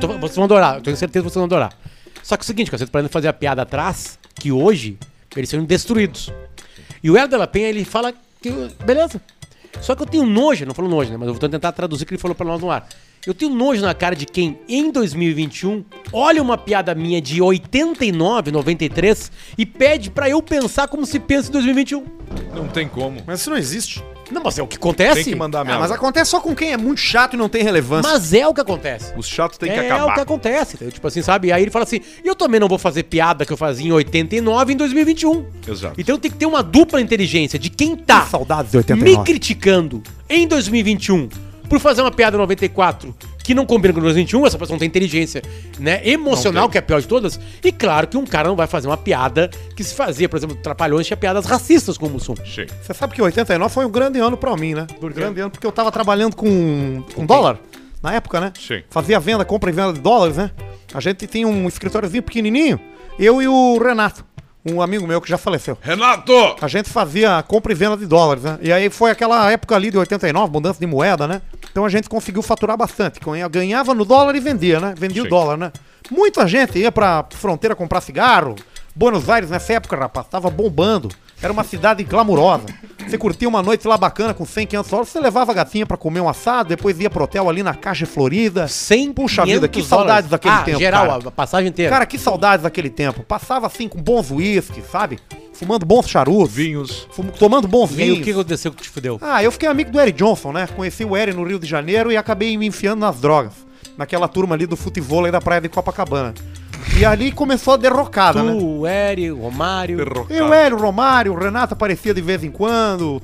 [0.00, 1.72] Tô- vocês vão adorar, eu tenho certeza que vocês vão adorar.
[2.22, 4.98] Só que é o seguinte, vocês podem fazer a piada atrás, que hoje
[5.34, 6.30] eles serão destruídos.
[7.02, 8.50] E o Hélio de la Penha, ele fala que.
[8.84, 9.20] Beleza.
[9.80, 11.16] Só que eu tenho nojo, não falo nojo, né?
[11.16, 12.86] Mas eu vou tentar traduzir o que ele falou pra nós no ar.
[13.26, 18.50] Eu tenho nojo na cara de quem, em 2021, olha uma piada minha de 89,
[18.50, 22.04] 93 e pede pra eu pensar como se pensa em 2021.
[22.54, 23.20] Não tem como.
[23.26, 24.02] Mas isso não existe.
[24.30, 25.24] Não, mas é o que acontece.
[25.24, 25.80] Tem que mandar Ah, mesmo.
[25.80, 28.10] mas acontece só com quem é muito chato e não tem relevância.
[28.10, 29.12] Mas é o que acontece.
[29.16, 30.12] Os chatos têm que é acabar.
[30.12, 30.92] o que acontece, entendeu?
[30.92, 31.48] tipo assim, sabe?
[31.48, 33.86] E aí ele fala assim, e eu também não vou fazer piada que eu fazia
[33.86, 35.44] em 89 em 2021.
[35.68, 36.00] Exato.
[36.00, 39.24] Então tem que ter uma dupla inteligência de quem tá Que saudades de me 89.
[39.24, 41.28] criticando em 2021
[41.68, 44.88] por fazer uma piada em 94 que não combina com 2021, essa pessoa não tem
[44.88, 45.42] inteligência,
[45.78, 46.72] né, emocional, tem.
[46.72, 47.38] que é a pior de todas.
[47.62, 50.56] E claro que um cara não vai fazer uma piada que se fazia, por exemplo,
[50.56, 52.34] Trapalhões tinha piadas racistas com o Mussum.
[52.36, 52.66] Sim.
[52.82, 54.86] Você sabe que 89 foi um grande ano pra mim, né?
[55.02, 57.58] Um grande ano porque eu tava trabalhando com, com dólar
[58.02, 58.52] na época, né?
[58.58, 58.82] Sim.
[58.90, 60.50] Fazia venda, compra e venda de dólares, né?
[60.92, 62.78] A gente tinha um escritóriozinho pequenininho,
[63.18, 64.24] eu e o Renato,
[64.64, 65.76] um amigo meu que já faleceu.
[65.80, 66.32] Renato!
[66.60, 68.58] A gente fazia compra e venda de dólares, né?
[68.62, 71.42] E aí foi aquela época ali de 89, mudança de moeda, né?
[71.70, 73.18] Então a gente conseguiu faturar bastante.
[73.20, 74.94] Ganha- Ganhava no dólar e vendia, né?
[74.96, 75.26] Vendia Sim.
[75.26, 75.72] o dólar, né?
[76.10, 78.54] Muita gente ia pra fronteira comprar cigarro.
[78.94, 81.08] Buenos Aires nessa época, rapaz, tava bombando.
[81.42, 82.66] Era uma cidade glamurosa.
[83.06, 85.96] Você curtia uma noite lá bacana com 100, 500 dólares, você levava a gatinha pra
[85.96, 88.68] comer um assado, depois ia pro hotel ali na Caixa Florida.
[88.68, 90.30] 100, Puxa vida, que 500 saudades dólares.
[90.30, 91.28] daquele ah, tempo, geral, cara.
[91.28, 91.90] a passagem inteira.
[91.90, 93.22] Cara, que saudades daquele tempo.
[93.24, 95.18] Passava assim com bons uísques, sabe?
[95.52, 96.54] Fumando bons charutos.
[96.54, 97.08] Vinhos.
[97.10, 98.20] Fum- tomando bons e aí, vinhos.
[98.20, 99.18] o que aconteceu que te fudeu?
[99.20, 100.68] Ah, eu fiquei amigo do Eric Johnson, né?
[100.68, 103.52] Conheci o Eric no Rio de Janeiro e acabei me enfiando nas drogas.
[103.98, 106.34] Naquela turma ali do futebol aí da praia de Copacabana.
[106.98, 108.52] E ali começou a derrocada, né?
[108.52, 109.96] Tu, o Eri, o Romário.
[109.96, 110.32] Derrocado.
[110.32, 113.20] Eu, Hélio, o Romário, o Renato aparecia de vez em quando,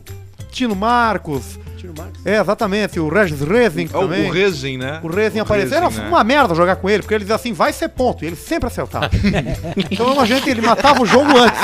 [0.50, 2.24] Tino Marcos, Tiro Marcos.
[2.24, 4.28] é, exatamente, o Regis Rezing É o, também.
[4.28, 5.00] o Rezin, né?
[5.02, 5.76] O Rezing apareceu.
[5.76, 6.08] Era Rezin, né?
[6.08, 8.24] uma merda jogar com ele, porque ele dizia assim, vai ser ponto.
[8.24, 9.10] E ele sempre acertava.
[9.90, 11.60] então a gente, ele matava o jogo antes.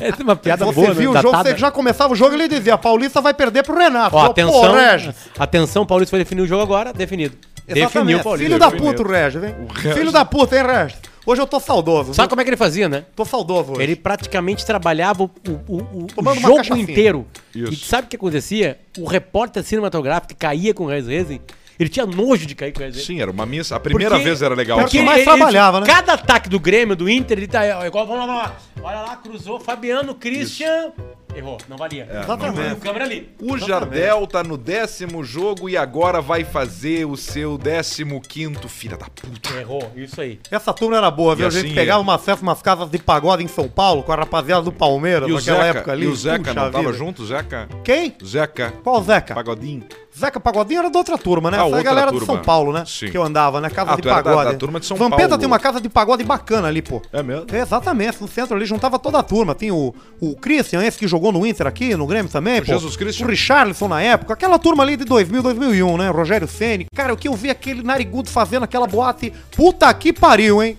[0.00, 1.18] Essa é uma piada Você boa, viu né?
[1.18, 1.50] o jogo, Datada.
[1.50, 4.16] você já começava o jogo ele dizia, a Paulista vai perder pro Renato.
[4.16, 4.60] Ó, Eu, atenção.
[4.60, 5.14] Pô, Regis.
[5.38, 6.92] Atenção, Paulista vai definir o jogo agora.
[6.92, 7.36] Definido.
[7.74, 8.46] Definiu o Paulista.
[8.46, 9.54] Filho da puta, o Regis, hein?
[9.74, 9.94] Regis.
[9.94, 10.98] Filho da puta, hein, Regis?
[11.26, 12.14] Hoje eu tô saudoso.
[12.14, 12.28] Sabe viu?
[12.30, 13.04] como é que ele fazia, né?
[13.14, 13.82] Tô saudoso hoje.
[13.82, 17.26] Ele praticamente trabalhava o, o, o- o jogo inteiro.
[17.54, 17.72] Isso.
[17.72, 18.78] E sabe o que acontecia?
[18.98, 21.40] O repórter cinematográfico que caía com o Rez Rezing,
[21.78, 23.04] ele tinha nojo de cair com o Rez.
[23.04, 23.76] Sim, era uma missa.
[23.76, 24.78] A primeira Porque- vez era legal.
[24.80, 25.86] porque mais trabalhava, né?
[25.86, 28.56] Cada ataque do Grêmio, do Inter, ele tá é igual, vamos lá, vamos lá.
[28.82, 30.92] Olha lá, cruzou, Fabiano, Christian.
[31.38, 32.08] Errou, não valia.
[32.10, 32.72] Exatamente.
[32.72, 33.30] O câmera ali.
[33.40, 38.96] O Jardel tá no décimo jogo e agora vai fazer o seu décimo quinto, filha
[38.96, 39.54] da puta.
[39.54, 40.40] Errou, isso aí.
[40.50, 41.44] Essa turma era boa, viu?
[41.44, 42.02] E a gente assim, pegava é.
[42.02, 45.32] umas festas, umas casas de pagode em São Paulo com a rapaziada do Palmeiras, E
[45.32, 46.04] naquela Zeca, época ali.
[46.06, 46.92] e o Zeca Puxa não tava vida.
[46.92, 47.68] junto, Zeca?
[47.84, 48.16] Quem?
[48.24, 49.34] Zeca, Qual Zeca?
[49.36, 49.84] Pagodinho.
[50.18, 51.56] Zeca Pagodinho era da outra turma, né?
[51.58, 52.34] Ah, Essa outra galera de turma.
[52.34, 52.84] São Paulo, né?
[52.86, 53.10] Sim.
[53.10, 53.70] Que eu andava, né?
[53.70, 54.52] Casa Ah, de tu era da- pagode.
[54.52, 55.38] da turma de São Vampeta Paulo.
[55.38, 57.00] tem uma casa de pagode bacana ali, pô.
[57.12, 57.46] É mesmo?
[57.52, 59.54] Exatamente, no centro ali juntava toda a turma.
[59.54, 62.66] Tem o, o Christian, esse que jogou no Inter aqui, no Grêmio também, pô.
[62.66, 63.26] Jesus Christian.
[63.26, 64.32] O Richarlison na época.
[64.34, 66.10] Aquela turma ali de 2000, 2001, né?
[66.10, 66.86] Rogério Ceni.
[66.94, 69.32] Cara, o que eu vi aquele narigudo fazendo aquela boate.
[69.56, 70.76] Puta que pariu, hein?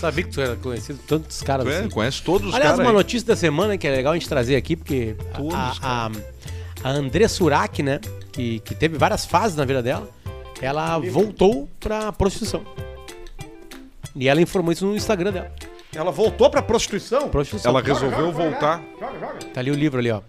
[0.00, 1.88] Sabia que tu era conhecido tantos caras Tu é, assim.
[1.90, 2.96] conhece todos os Aliás, caras uma aí.
[2.96, 6.10] notícia da semana que é legal a gente trazer aqui, porque Todos, a, a,
[6.84, 7.98] a André Surak, né,
[8.38, 10.08] que, que teve várias fases na vida dela,
[10.62, 12.62] ela voltou pra prostituição.
[14.14, 15.52] E ela informou isso no Instagram dela.
[15.92, 17.28] Ela voltou pra prostituição?
[17.28, 17.70] Prostituição.
[17.70, 18.80] Ela resolveu voltar.
[19.52, 20.20] Tá ali o livro ali, ó.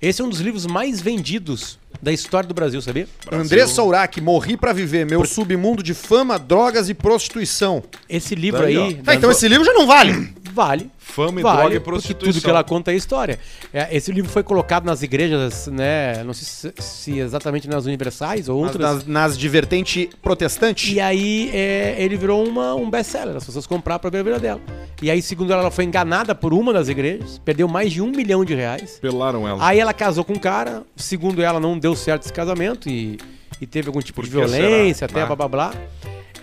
[0.00, 3.06] Esse é um dos livros mais vendidos da história do Brasil, sabia?
[3.30, 5.04] André Sourac, morri pra viver.
[5.04, 7.82] Meu submundo de fama, drogas e prostituição.
[8.08, 8.98] Esse livro Daí, aí.
[9.00, 9.04] ó.
[9.04, 10.34] Tá, então esse livro já não vale.
[10.54, 10.88] Vale.
[10.98, 12.32] Fama e Vale, droga e prostituição.
[12.32, 13.40] tudo que ela conta é história.
[13.72, 16.22] É, esse livro foi colocado nas igrejas, né?
[16.22, 18.94] Não sei se, se exatamente nas universais ou Nas, outras.
[18.94, 20.94] nas, nas de vertente protestante.
[20.94, 24.38] E aí é, ele virou uma, um best-seller, as pessoas compraram pra ver a vida
[24.38, 24.60] dela.
[25.02, 28.10] E aí, segundo ela, ela foi enganada por uma das igrejas, perdeu mais de um
[28.12, 28.98] milhão de reais.
[29.02, 29.58] Pelaram ela.
[29.66, 33.18] Aí ela casou com um cara, segundo ela, não deu certo esse casamento e,
[33.60, 35.10] e teve algum tipo Por de violência, será?
[35.10, 35.26] até Ah.
[35.26, 35.74] blá blá blá.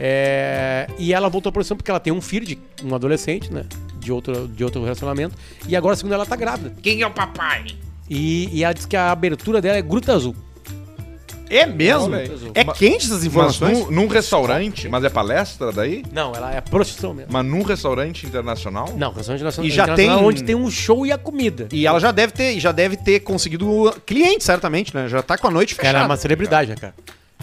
[0.03, 3.65] É, e ela voltou à produção porque ela tem um filho, de, um adolescente, né?
[3.99, 5.35] De outro, de outro relacionamento.
[5.67, 6.73] E agora, segundo ela, tá grávida.
[6.81, 7.67] Quem é o papai?
[8.09, 10.35] E, e ela diz que a abertura dela é Gruta Azul.
[11.51, 12.15] É mesmo?
[12.55, 13.77] É quente essas Mas informações?
[13.79, 16.03] num, num restaurante, mas é palestra daí?
[16.11, 17.31] Não, ela é prostituição mesmo.
[17.31, 18.87] Mas num restaurante internacional?
[18.97, 21.67] Não, restaurante nacional, E já internacional, tem- onde tem um show e a comida.
[21.71, 25.07] E ela já deve ter, já deve ter conseguido cliente, certamente, né?
[25.09, 25.97] Já tá com a noite fechada.
[25.97, 26.95] Ela é uma celebridade, né, cara?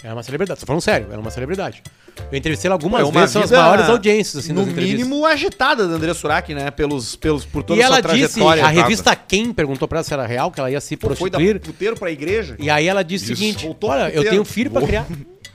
[0.03, 0.61] Ela é uma celebridade.
[0.61, 1.83] Tô falando sério, ela é uma celebridade.
[2.31, 4.99] Eu entrevistei ela algumas É uma vezes, são as maiores audiências, assim, no das entrevistas.
[5.07, 6.71] mínimo agitada da André Surak, né?
[6.71, 8.65] Pelos, pelos, por toda E ela disse, trajetória.
[8.65, 11.31] a revista Quem perguntou pra ela se era real, que ela ia se Pô, foi
[11.31, 11.61] da prostituir.
[11.61, 12.57] puteiro pra igreja.
[12.59, 15.07] E aí ela disse o seguinte: Voltou Olha, eu tenho filho pra criar.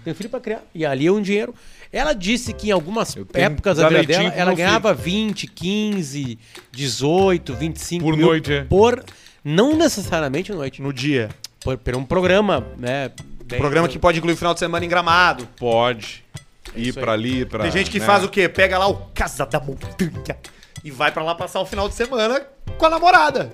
[0.03, 0.61] Tenho filho pra criar.
[0.75, 1.53] E ali é um dinheiro.
[1.91, 6.39] Ela disse que em algumas épocas da vida dela, ela ganhava 20, 15,
[6.71, 8.63] 18, 25 Por mil noite, é.
[8.63, 9.03] Por.
[9.43, 10.81] Não necessariamente noite.
[10.81, 11.29] No dia.
[11.63, 13.11] Por, por um programa, né?
[13.53, 15.47] Bem- Programa que pode incluir o final de semana em gramado.
[15.57, 16.23] Pode.
[16.75, 17.03] Ir isso aí.
[17.05, 17.63] pra ali, pra.
[17.63, 18.05] Tem gente que né?
[18.05, 18.47] faz o quê?
[18.49, 20.37] Pega lá o Casa da Montanha
[20.83, 22.41] e vai pra lá passar o final de semana
[22.77, 23.51] com a namorada.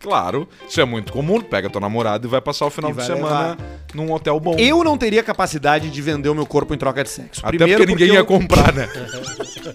[0.00, 1.40] Claro, isso é muito comum.
[1.42, 3.56] Pega tua namorada e vai passar o final de semana
[3.94, 4.56] num hotel bom.
[4.58, 7.40] Eu não teria capacidade de vender o meu corpo em troca de sexo.
[7.44, 8.88] Até porque ninguém eu- ia comprar, né?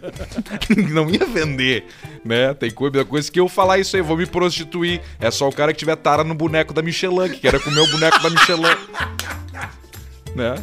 [0.91, 1.85] não ia vender,
[2.23, 2.53] né?
[2.55, 4.99] Tem coisa, coisa que eu falar isso aí, vou me prostituir.
[5.19, 7.88] É só o cara que tiver tara no boneco da Michelin, que quer comer o
[7.91, 8.75] boneco da Michelin.
[10.36, 10.56] Né?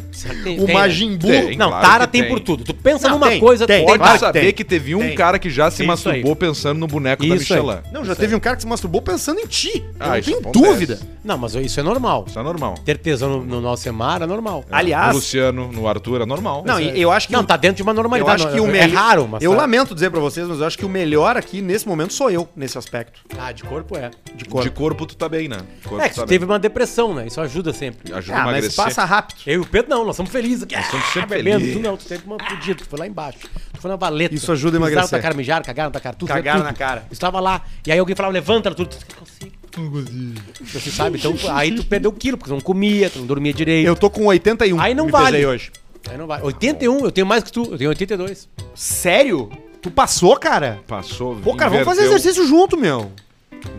[0.43, 1.29] Tem- O tem, Majin Buu.
[1.29, 2.29] Tem, Não, claro Tara tem, tem.
[2.31, 2.63] por tudo.
[2.63, 4.53] Tu pensa Não, numa tem, coisa, tem, pode Pode claro saber tem.
[4.53, 5.15] que teve um Tem.
[5.15, 6.35] cara que já se Isso masturbou aí.
[6.35, 7.59] pensando no boneco da Isso aí.
[7.61, 7.81] Michelin.
[7.91, 9.71] Não, já teve um cara que se masturbou pensando em ti.
[9.77, 10.65] Eu Ah, não isso tenho acontece.
[10.65, 10.99] dúvida.
[11.23, 12.25] Não, mas isso é normal.
[12.27, 12.75] Isso é normal.
[12.85, 14.63] Ter tesão no, no nosso Semar é normal.
[14.71, 16.63] Aliás, No Luciano, no Arthur é normal.
[16.65, 18.43] não, e eu acho que Não, tá dentro de uma eu normalidade.
[18.43, 20.65] acho que o é melhor raro, mas Eu tá- lamento dizer pra vocês, mas eu
[20.67, 24.11] acho que o melhor aqui nesse momento sou eu nesse aspecto Ah, de corpo é.
[24.35, 24.71] de De corpo.
[24.71, 25.57] corpo tu tá bem, né?
[25.85, 27.25] Corpo É, tu que tá tu teve uma depressão, né?
[27.27, 28.13] Isso ajuda sempre.
[28.13, 29.37] Ajuda a Ah, mas passa rápido.
[29.47, 30.75] Eu e o Pedro não, nós somos felizes aqui.
[30.75, 31.59] Nós somos sempre bebendo.
[31.59, 31.77] felizes.
[31.77, 33.39] Tu não, tu teve uma fodida, tu foi lá embaixo.
[33.73, 34.35] Tu foi na valeta.
[34.35, 35.11] Isso ajuda a emagrecer.
[35.11, 36.15] na cara, mijaram, cagaram na cara.
[36.15, 36.67] Tu Cagaram tudo.
[36.67, 37.05] na cara.
[37.11, 37.61] Estava lá.
[37.85, 38.89] E aí alguém falava, levanta, tudo.
[38.89, 39.53] Tu não consigo.
[40.71, 43.87] Você sabe, então aí tu perdeu quilo, porque tu não comia, tu não dormia direito.
[43.87, 44.79] Eu tô com 81.
[44.79, 45.31] Aí não me vale.
[45.37, 45.71] pesei hoje.
[46.09, 46.41] Aí não vai.
[46.43, 48.47] 81, eu tenho mais que tu, eu tenho 82.
[48.75, 49.49] Sério?
[49.81, 50.79] Tu passou, cara?
[50.87, 51.35] Passou.
[51.37, 52.17] Pô, cara, vamos fazer inverteu.
[52.17, 53.11] exercício junto, meu.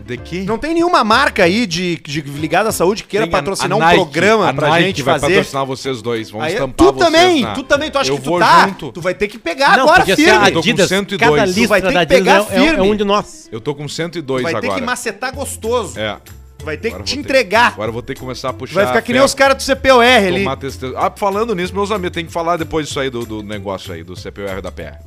[0.05, 0.41] De que?
[0.43, 3.75] Não tem nenhuma marca aí de, de ligada à saúde que queira Tem patrocinar a
[3.75, 5.33] um Nike, programa a pra Nike gente vai fazer.
[5.35, 6.29] patrocinar vocês dois.
[6.29, 8.39] Vamos Aí, estampar tu vocês também, na- tu também, tu acha Eu que tu vou
[8.39, 8.67] tá?
[8.67, 8.91] junto.
[8.91, 10.31] Tu vai ter que pegar agora podia firme.
[10.31, 10.89] ser a Eu tô com Adidas.
[10.89, 11.19] 102.
[11.19, 12.87] Cada Tu lista vai ter da que Adidas pegar é, é- é firme.
[12.89, 13.49] um de nós.
[13.51, 14.79] Eu tô com 102 vai ter agora.
[14.79, 15.99] que macetar gostoso.
[15.99, 16.17] É.
[16.57, 17.67] Tu vai ter Agora que te vou ter- entregar.
[17.73, 18.71] Agora eu vou ter que começar a puxar.
[18.73, 20.45] Tu vai ficar que nem os caras do CPOR ali.
[20.95, 24.03] Ah, falando nisso, meus amigos, tem que falar depois disso aí do, do negócio aí,
[24.03, 24.97] do CPR da PR.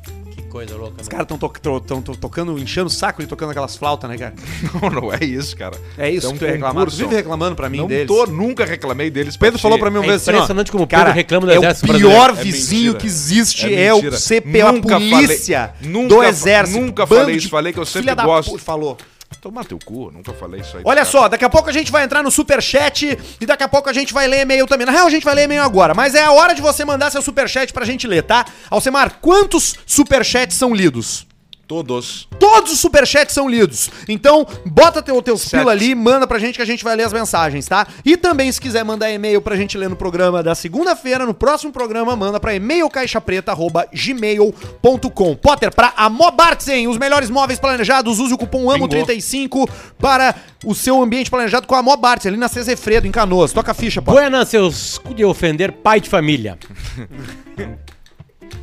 [0.49, 1.11] Coisa louca, Os né?
[1.11, 4.33] caras tão, to tão tocando, enchendo o saco e tocando aquelas flautas, né, cara?
[4.81, 5.77] Não, não é isso, cara.
[5.97, 6.97] É isso É um que tu concurso.
[6.97, 8.07] vive reclamando pra mim Não deles.
[8.07, 9.37] tô, nunca reclamei deles.
[9.37, 11.45] Pedro falou pra mim uma É vez assim, ó, impressionante como o Pedro cara, reclama
[11.45, 12.99] do é exército o pior É vizinho mentira.
[12.99, 14.17] que existe É é, o mentira.
[14.17, 16.79] CPO, a Nunca polícia falei- nunca do exército.
[16.81, 18.57] nunca falei isso, falei que eu sempre filha da gosto.
[18.57, 18.97] Falou.
[19.41, 20.83] Tomar teu cu, nunca falei isso aí.
[20.85, 23.89] Olha só, daqui a pouco a gente vai entrar no superchat e daqui a pouco
[23.89, 24.85] a gente vai ler e-mail também.
[24.85, 27.09] Na real, a gente vai ler e-mail agora, mas é a hora de você mandar
[27.09, 28.45] seu superchat pra gente ler, tá?
[28.69, 31.28] Alcemar, quantos superchats são lidos?
[31.69, 32.27] Todos.
[32.39, 33.91] Todos os superchats são lidos.
[34.07, 35.59] Então, bota teu, teus Sete.
[35.59, 37.85] pila ali, manda pra gente que a gente vai ler as mensagens, tá?
[38.03, 41.71] E também, se quiser mandar e-mail pra gente ler no programa da segunda-feira, no próximo
[41.71, 45.35] programa, manda pra e-mailcaixapreta.gmail.com.
[45.35, 50.33] Potter, pra Amobartzen, os melhores móveis planejados, use o cupom AMO35 para
[50.65, 53.53] o seu ambiente planejado com a Amobartzen, ali na Cezefredo, em Canoas.
[53.53, 54.23] Toca a ficha, Potter.
[54.23, 56.57] Buenas, seus cu de ofender pai de família.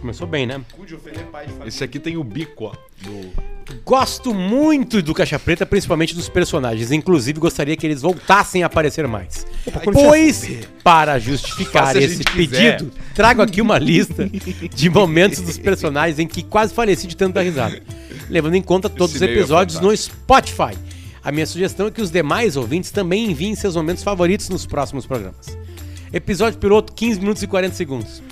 [0.00, 0.60] Começou bem, né?
[1.66, 2.72] Esse aqui tem o bico, ó.
[3.02, 6.92] do- Gosto muito do Caixa Preta, principalmente dos personagens.
[6.92, 9.44] Inclusive, gostaria que eles voltassem a aparecer mais.
[9.92, 10.48] Pois,
[10.84, 12.76] para justificar esse gente quiser.
[12.78, 14.28] pedido, trago aqui uma lista
[14.74, 17.80] de momentos dos personagens em que quase faleci de tanta risada.
[18.30, 19.96] Levando em conta todos Esse os é episódios no.
[19.96, 20.76] Spotify.
[21.22, 25.06] A minha sugestão é que os demais ouvintes também enviem seus momentos favoritos nos próximos
[25.06, 25.58] programas.
[26.12, 28.22] Episódio piloto, 15 minutos e 40 segundos.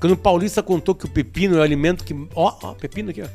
[0.00, 2.14] Quando o Paulista contou que o pepino é o alimento que.
[2.34, 3.28] Ó, ó, pepino aqui, ó.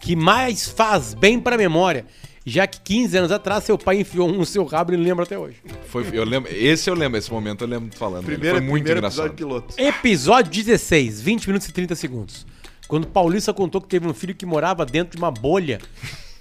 [0.00, 2.04] Que mais faz bem pra memória.
[2.44, 5.24] Já que 15 anos atrás seu pai enfiou um no seu rabo e ele lembra
[5.24, 5.58] até hoje.
[5.86, 8.24] Foi, eu lembro, esse eu lembro, esse momento eu lembro falando.
[8.24, 9.26] Primeiro, foi muito primeiro engraçado.
[9.26, 9.74] episódio piloto.
[9.80, 12.46] Episódio 16, 20 minutos e 30 segundos.
[12.88, 15.80] Quando o Paulista contou que teve um filho que morava dentro de uma bolha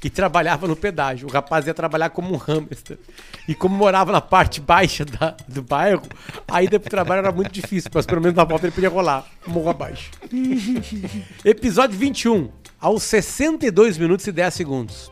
[0.04, 1.28] e trabalhava no pedágio.
[1.28, 2.98] O rapaz ia trabalhar como um hamster.
[3.48, 6.04] E como morava na parte baixa da- do bairro,
[6.48, 9.26] a ida pro trabalho era muito difícil, mas pelo menos na volta ele podia rolar,
[9.48, 10.10] morro abaixo.
[11.44, 15.12] Episódio 21, aos 62 minutos e 10 segundos.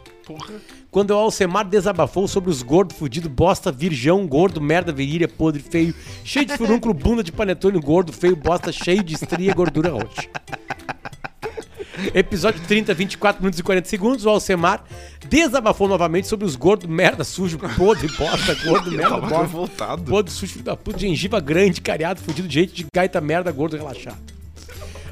[0.91, 5.93] Quando o Alcemar desabafou sobre os gordos fudido, bosta, virgão, gordo, merda, virilha, podre, feio,
[6.23, 10.27] cheio de furúnculo, bunda de panetone, gordo, feio, bosta, cheio de estria, gordura roxa.
[12.13, 14.83] Episódio 30, 24 minutos e 40 segundos, o Alcemar
[15.27, 20.03] desabafou novamente sobre os gordos, merda, sujo, podre, bosta, gordo, merda, bosta, revoltado.
[20.03, 23.75] podre, sujo, filho da puta, gengiva grande, cariado, fudido de jeito de gaita, merda, gordo,
[23.77, 24.17] relaxado.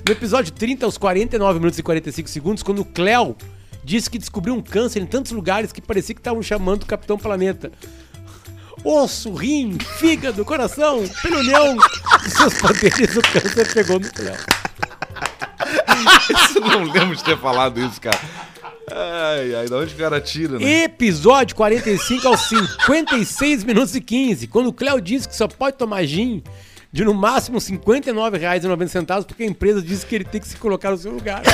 [0.06, 3.36] No episódio 30, aos 49 minutos e 45 segundos, quando o Cleo
[3.84, 7.17] disse que descobriu um câncer em tantos lugares que parecia que estavam chamando o Capitão
[7.17, 7.71] Planeta.
[8.84, 14.38] Osso, rim, fígado, coração, dos seus poderes, o câncer pegou no Cleo.
[16.56, 18.19] Eu não lembro de ter falado isso, cara.
[18.89, 20.84] Ai, ai, da onde o cara tira, né?
[20.84, 26.06] Episódio 45 aos 56 minutos e 15, quando o Cléo disse que só pode tomar
[26.06, 26.41] gin
[26.91, 30.91] de no máximo R$ 59,90 porque a empresa disse que ele tem que se colocar
[30.91, 31.41] no seu lugar.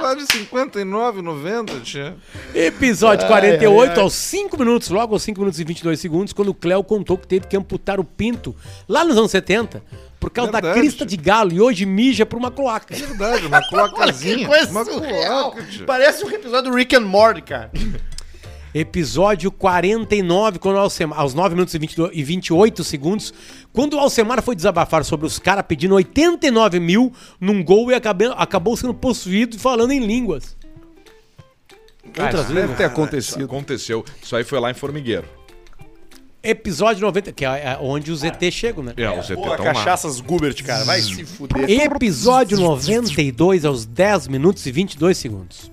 [0.00, 2.16] Só de 59,90, tia.
[2.54, 6.82] Episódio 48 aos 5 minutos, logo aos 5 minutos e 22 segundos, quando o Cléo
[6.82, 8.56] contou que teve que amputar o pinto
[8.88, 9.82] lá nos anos 70
[10.18, 10.80] por causa da Verdade.
[10.80, 12.94] crista de galo e hoje mija por uma cloaca.
[12.94, 14.46] Verdade, uma cloacazinha.
[14.48, 15.52] coisa uma surreal.
[15.52, 15.86] cloaca, tia.
[15.86, 17.70] Parece um episódio do Rick and Morty, cara.
[18.72, 23.34] Episódio 49, quando o Alcemar, aos 9 minutos e, 22 e 28 segundos,
[23.72, 28.32] quando o Alcemar foi desabafar sobre os caras pedindo 89 mil num gol e acabou,
[28.32, 30.56] acabou sendo possuído e falando em línguas.
[32.06, 32.78] Outras Deve línguas.
[32.78, 33.44] ter acontecido.
[33.44, 34.04] Aconteceu.
[34.22, 35.26] Isso aí foi lá em Formigueiro.
[36.42, 38.94] Episódio 90, que é é onde os ET chegam, né?
[38.96, 40.84] É, os ET Porra, cachaças Gubert, cara.
[40.84, 41.68] Vai se fuder.
[41.68, 45.70] Episódio 92 aos 10 minutos e 22 segundos.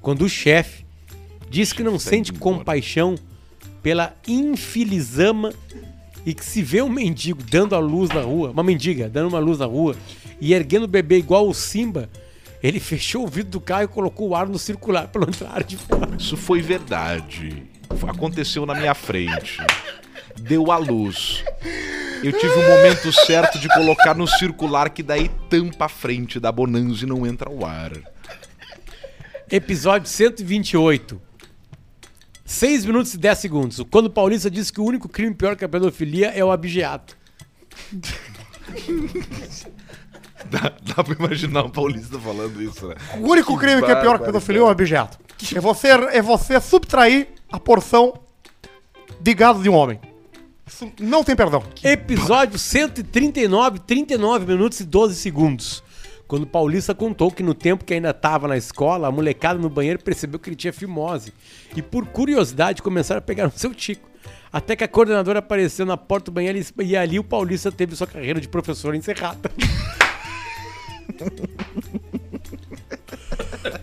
[0.00, 0.86] Quando o chefe
[1.50, 3.16] diz que não sente compaixão
[3.82, 5.52] pela infilizama
[6.24, 9.38] e que se vê um mendigo dando a luz na rua, uma mendiga dando uma
[9.40, 9.96] luz na rua
[10.40, 12.08] e erguendo o bebê igual o Simba,
[12.62, 15.76] ele fechou o vidro do carro e colocou o ar no circular pelo entrar de
[15.76, 16.16] fora.
[16.16, 17.64] Isso foi verdade.
[18.06, 19.58] Aconteceu na minha frente.
[20.40, 21.44] Deu a luz.
[22.22, 26.52] Eu tive o momento certo de colocar no circular que daí tampa a frente da
[26.52, 27.92] Bonanza e não entra o ar.
[29.50, 31.29] Episódio 128.
[32.50, 33.80] 6 minutos e 10 segundos.
[33.92, 37.16] Quando o Paulista disse que o único crime pior que a pedofilia é o abigeato.
[40.50, 42.94] Dá, dá pra imaginar o Paulista falando isso, né?
[43.18, 45.18] O único crime que é pior que pedofilia é o objeto.
[45.54, 48.14] É você, é você subtrair a porção
[49.20, 50.00] de gado de um homem.
[50.66, 51.62] Isso não tem perdão.
[51.84, 55.84] Episódio 139, 39 minutos e 12 segundos.
[56.30, 59.98] Quando Paulista contou que no tempo que ainda estava na escola, a molecada no banheiro
[60.00, 61.32] percebeu que ele tinha fimose.
[61.74, 64.08] E por curiosidade começaram a pegar no seu tico.
[64.52, 67.96] Até que a coordenadora apareceu na porta do banheiro e- e ali o Paulista teve
[67.96, 69.50] sua carreira de professor encerrada.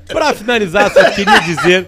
[0.08, 1.88] Pra finalizar, só queria dizer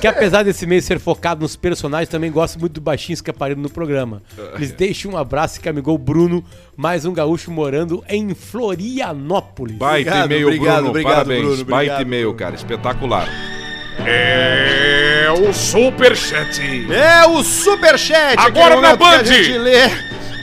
[0.00, 3.70] que apesar desse mês ser focado nos personagens, também gosto muito do baixinho escaparino no
[3.70, 4.22] programa.
[4.58, 6.44] Lhes deixo um abraço que amigou Bruno,
[6.76, 9.76] mais um gaúcho morando em Florianópolis.
[9.76, 10.90] Baita Obrigado, e-mail, obrigado, Bruno.
[10.90, 11.42] obrigado, Parabéns.
[11.46, 12.38] Bruno, Baita e-mail, Bruno.
[12.38, 12.54] cara.
[12.54, 13.28] Espetacular.
[14.06, 16.60] É o Superchat.
[16.92, 18.34] É o Superchat.
[18.38, 19.10] Agora aquele na que Band.
[19.20, 19.90] A gente lê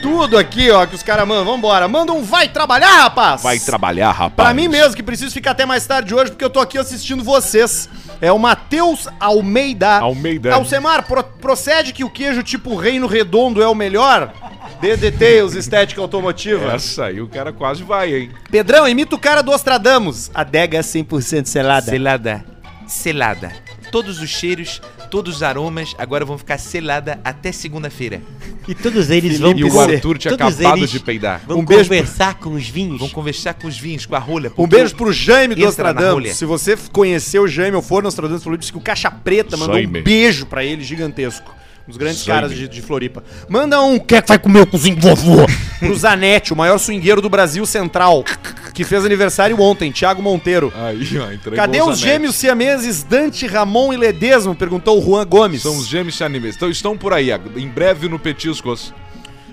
[0.02, 1.44] tudo aqui, ó, que os caras mandam.
[1.44, 1.86] Vambora.
[1.88, 3.42] Manda um vai trabalhar, rapaz!
[3.42, 4.34] Vai trabalhar, rapaz.
[4.48, 7.22] Pra mim mesmo, que preciso ficar até mais tarde hoje, porque eu tô aqui assistindo
[7.22, 7.88] vocês.
[8.20, 9.98] É o Matheus Almeida.
[9.98, 10.54] Almeida.
[10.54, 14.32] Alcemar, pro- procede que o queijo tipo reino redondo é o melhor?
[14.80, 16.72] The Details, estética automotiva.
[16.72, 18.30] Essa aí o cara quase vai, hein?
[18.50, 20.30] Pedrão, imita o cara do Ostradamus.
[20.34, 21.90] Adega 100% selada.
[21.90, 22.44] Selada.
[22.86, 23.52] Selada.
[23.92, 28.20] Todos os cheiros, todos os aromas agora vão ficar selada até segunda-feira.
[28.66, 31.42] E todos eles vão E o Arthur tinha todos acabado de peidar.
[31.46, 32.98] Vão Um beijo pro- conversar com os vinhos.
[32.98, 34.50] Vão conversar com os vinhos, com a rolha.
[34.56, 36.12] Um beijo pro Jaime do Entra na Ostradamus.
[36.14, 36.34] rolha.
[36.34, 39.56] Se você conheceu o Jaime ou for no Ostradamus, falou disse que o Caixa Preta
[39.56, 40.00] mandou Jaime.
[40.00, 41.54] um beijo pra ele gigantesco.
[41.86, 43.24] Dos grandes caras de, de Floripa.
[43.48, 45.46] Manda um quer que vai comer o cozinho vovô
[45.80, 48.24] pro Zanetti, o maior swingueiro do Brasil Central,
[48.72, 50.72] que fez aniversário ontem, Thiago Monteiro.
[50.76, 54.54] Aí, ó, Cadê os gêmeos siameses Dante, Ramon e Ledesmo?
[54.54, 55.62] Perguntou o Juan Gomes.
[55.62, 56.56] São os gêmeos siameses.
[56.56, 58.94] Então estão por aí, em breve no Petiscos.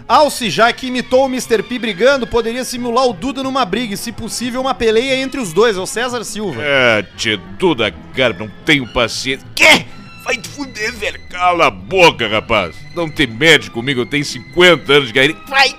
[0.08, 1.62] Alce, já que imitou o Mr.
[1.62, 5.54] P brigando, poderia simular o Duda numa briga e, se possível, uma peleia entre os
[5.54, 5.78] dois.
[5.78, 6.60] É o César Silva.
[6.64, 9.46] É, tio Duda, cara, não tenho paciência.
[9.54, 9.86] Quê?
[10.30, 11.20] Vai te fuder, velho.
[11.28, 12.76] Cala a boca, rapaz.
[12.94, 15.36] Não tem médico comigo, eu tenho 50 anos de carreira.
[15.48, 15.76] Vai,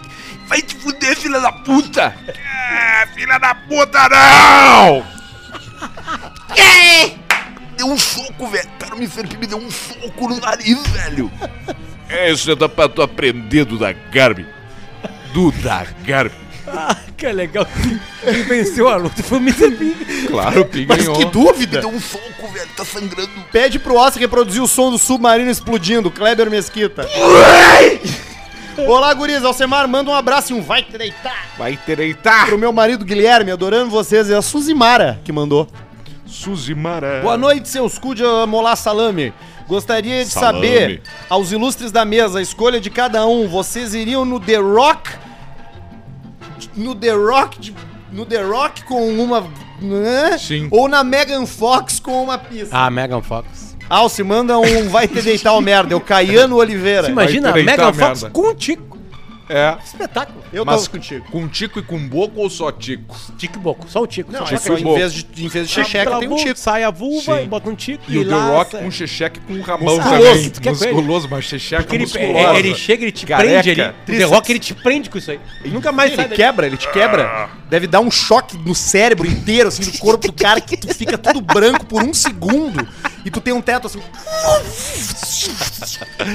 [0.49, 2.13] vai te fuder, filha da puta.
[2.27, 5.07] É, filha da puta, não!
[6.53, 7.15] Quê?
[7.77, 8.69] Deu um soco, velho.
[8.77, 11.31] Cara, me Felipe me deu um soco no nariz, velho.
[12.09, 14.45] É, isso é pra tu aprender, Duda Garbi.
[15.33, 16.35] Duda Garbi.
[16.73, 17.67] Ah, que legal.
[18.23, 19.71] Quem venceu a luta foi o Mr.
[19.73, 20.27] P.
[20.29, 21.17] Claro, Pi Mas ganhou.
[21.17, 21.87] que dúvida!
[21.87, 22.69] um soco, velho.
[22.77, 23.31] Tá sangrando.
[23.53, 27.07] Pede pro Oscar reproduzir o som do submarino explodindo, Kleber Mesquita.
[28.87, 29.45] Olá, guris.
[29.45, 32.47] Alcemar, manda um abraço e um vai te deitar Vai tereitar.
[32.47, 34.31] pro meu marido Guilherme, adorando vocês.
[34.31, 35.69] É a Suzimara que mandou.
[36.27, 37.21] Suzimara.
[37.23, 39.33] Boa noite, seus cu de molar salame.
[39.67, 40.67] Gostaria de Salame.
[40.67, 43.47] saber, aos ilustres da mesa, a escolha de cada um.
[43.49, 45.11] Vocês iriam no The Rock?
[46.77, 47.61] No The Rock?
[47.61, 47.75] de-
[48.13, 49.47] no The Rock com uma.
[49.81, 50.37] né?
[50.39, 50.69] Sim.
[50.71, 52.77] Ou na Megan Fox com uma pista?
[52.77, 53.77] Ah, Megan Fox.
[53.89, 55.95] Alce, manda um vai te deitar o merda.
[55.95, 57.05] É o Caiano Oliveira.
[57.05, 58.31] Você imagina a Megan Fox merda.
[58.31, 58.55] com.
[59.53, 59.77] É.
[59.85, 60.43] Espetáculo.
[60.53, 61.27] Eu Mas tava contigo.
[61.31, 63.17] com tico e com boco ou só tico?
[63.37, 63.85] Tico e Boco.
[63.91, 64.31] Só o Tico.
[64.31, 64.89] Não, só é o só Tico.
[64.91, 66.59] em vez de, em vez de checheca tem um tico.
[66.59, 67.43] Sai a vulva Sim.
[67.45, 68.05] e bota um Tico.
[68.09, 70.51] E o The Rock sai- com checheque com rabão Musculoso, também.
[70.63, 70.93] com ele?
[70.93, 72.39] Musculoso, mas checheque Porque ele, musculosa.
[72.39, 73.63] é, ele chega, ele te Careca.
[73.63, 73.91] prende ali.
[73.91, 75.41] O The Rock, ele te prende com isso aí.
[75.67, 76.43] Nunca mais sai Ele daqui.
[76.43, 77.51] quebra, ele te quebra.
[77.69, 81.19] Deve dar um choque no cérebro inteiro, assim, do corpo do cara, que tu fica
[81.19, 82.87] tudo branco por um segundo
[83.25, 84.01] e tu tem um teto assim.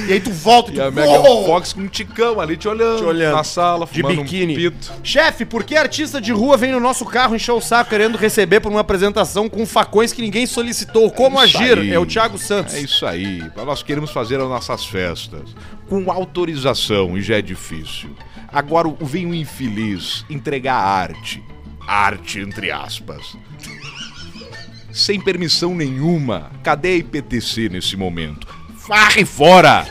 [0.08, 1.22] E aí tu volta E a tu- Megan!
[1.46, 3.36] Fox com um ticão ali te olhando, Te olhando.
[3.36, 4.54] na sala, De biquíni.
[4.54, 4.92] um pito.
[5.02, 8.60] Chefe, por que artista de rua vem no nosso carro encher o saco querendo receber
[8.60, 11.10] por uma apresentação com facões que ninguém solicitou?
[11.10, 11.78] Como Isso agir?
[11.78, 11.92] aí.
[11.92, 12.74] É o Thiago Santos.
[12.74, 13.42] É isso aí.
[13.56, 15.54] Nós queremos fazer as nossas festas
[15.88, 18.10] com autorização e já é difícil.
[18.52, 21.42] Agora vem o infeliz entregar arte.
[21.86, 23.36] Arte, entre aspas.
[24.92, 26.50] Sem permissão nenhuma.
[26.62, 28.46] Cadê a IPTC nesse momento?
[28.88, 29.86] Varre fora!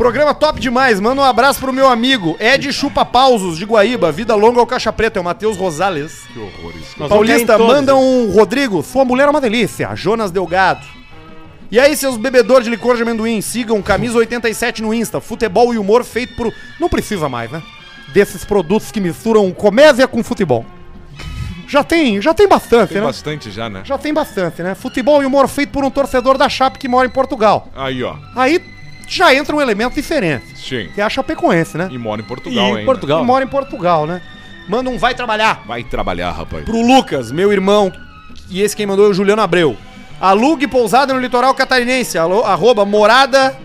[0.00, 0.98] Programa top demais.
[0.98, 4.10] Manda um abraço pro meu amigo Ed Chupa Pausos de Guaíba.
[4.10, 5.18] Vida longa ao Caixa Preta.
[5.18, 6.22] É o Matheus Rosales.
[6.32, 6.98] Que horror isso.
[6.98, 8.82] Nós Paulista, manda um Rodrigo.
[8.82, 9.94] Sua mulher é uma delícia.
[9.94, 10.86] Jonas Delgado.
[11.70, 15.20] E aí, seus bebedores de licor de amendoim, sigam Camisa 87 no Insta.
[15.20, 16.50] Futebol e humor feito por.
[16.80, 17.62] Não precisa mais, né?
[18.14, 20.64] Desses produtos que misturam comédia com futebol.
[21.68, 23.06] Já tem, já tem bastante, Tem né?
[23.06, 23.82] bastante já, né?
[23.84, 24.74] Já tem bastante, né?
[24.74, 27.68] Futebol e humor feito por um torcedor da Chape que mora em Portugal.
[27.76, 28.16] Aí, ó.
[28.34, 28.79] Aí
[29.10, 30.88] já entra um elemento diferente, Sim.
[30.94, 31.88] que é a Chapecoense, né?
[31.90, 32.84] E mora em E Portugal em ainda.
[32.84, 33.20] Portugal.
[33.20, 34.22] Que mora em Portugal, né?
[34.68, 35.62] Manda um vai trabalhar.
[35.66, 36.64] Vai trabalhar, rapaz.
[36.64, 37.92] Pro Lucas, meu irmão,
[38.48, 39.76] e esse quem mandou é o Juliano Abreu.
[40.20, 43.56] Alugue pousada no litoral catarinense, alô, arroba morada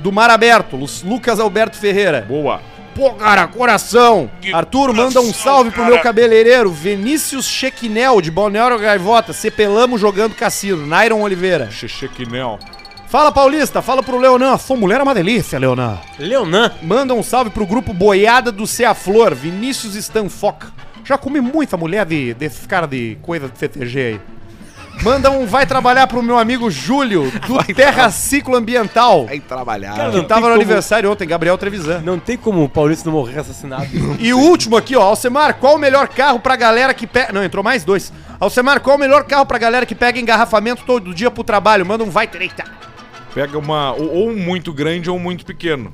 [0.00, 2.24] do mar aberto, Lu- Lucas Alberto Ferreira.
[2.26, 2.60] Boa.
[2.94, 4.28] Pô, cara, coração.
[4.52, 10.84] Arthur, manda um salve pro meu cabeleireiro, Vinícius Chequinel, de Balneário Gaivota, Cepelamo jogando cassino,
[10.84, 11.70] Nairon Oliveira.
[11.70, 12.58] Chechequinel.
[13.08, 15.98] Fala, Paulista, fala pro Leonan, sua mulher é uma delícia, Leonan.
[16.18, 16.70] Leonan.
[16.82, 20.68] Manda um salve pro grupo Boiada do Cea Flor, Vinícius Stanfoca.
[21.04, 24.20] Já comi muita mulher de, desses caras de coisa de CTG aí.
[25.02, 29.24] Manda um vai trabalhar pro meu amigo Júlio, do Terra Ciclo Ambiental.
[29.24, 29.94] Vai trabalhar.
[29.96, 32.00] Cara, Que tava no como- aniversário ontem, Gabriel Trevisan.
[32.00, 33.86] Não tem como o Paulista não morrer assassinado.
[34.20, 37.32] E o último aqui, ó, Alcemar, qual o melhor carro pra galera que pega.
[37.32, 38.12] Não, entrou mais dois.
[38.38, 41.86] Alcemar, qual o melhor carro pra galera que pega engarrafamento todo dia pro trabalho?
[41.86, 42.64] Manda um vai treta.
[43.38, 43.92] Pega uma.
[43.92, 45.92] Ou, ou um muito grande ou um muito pequeno.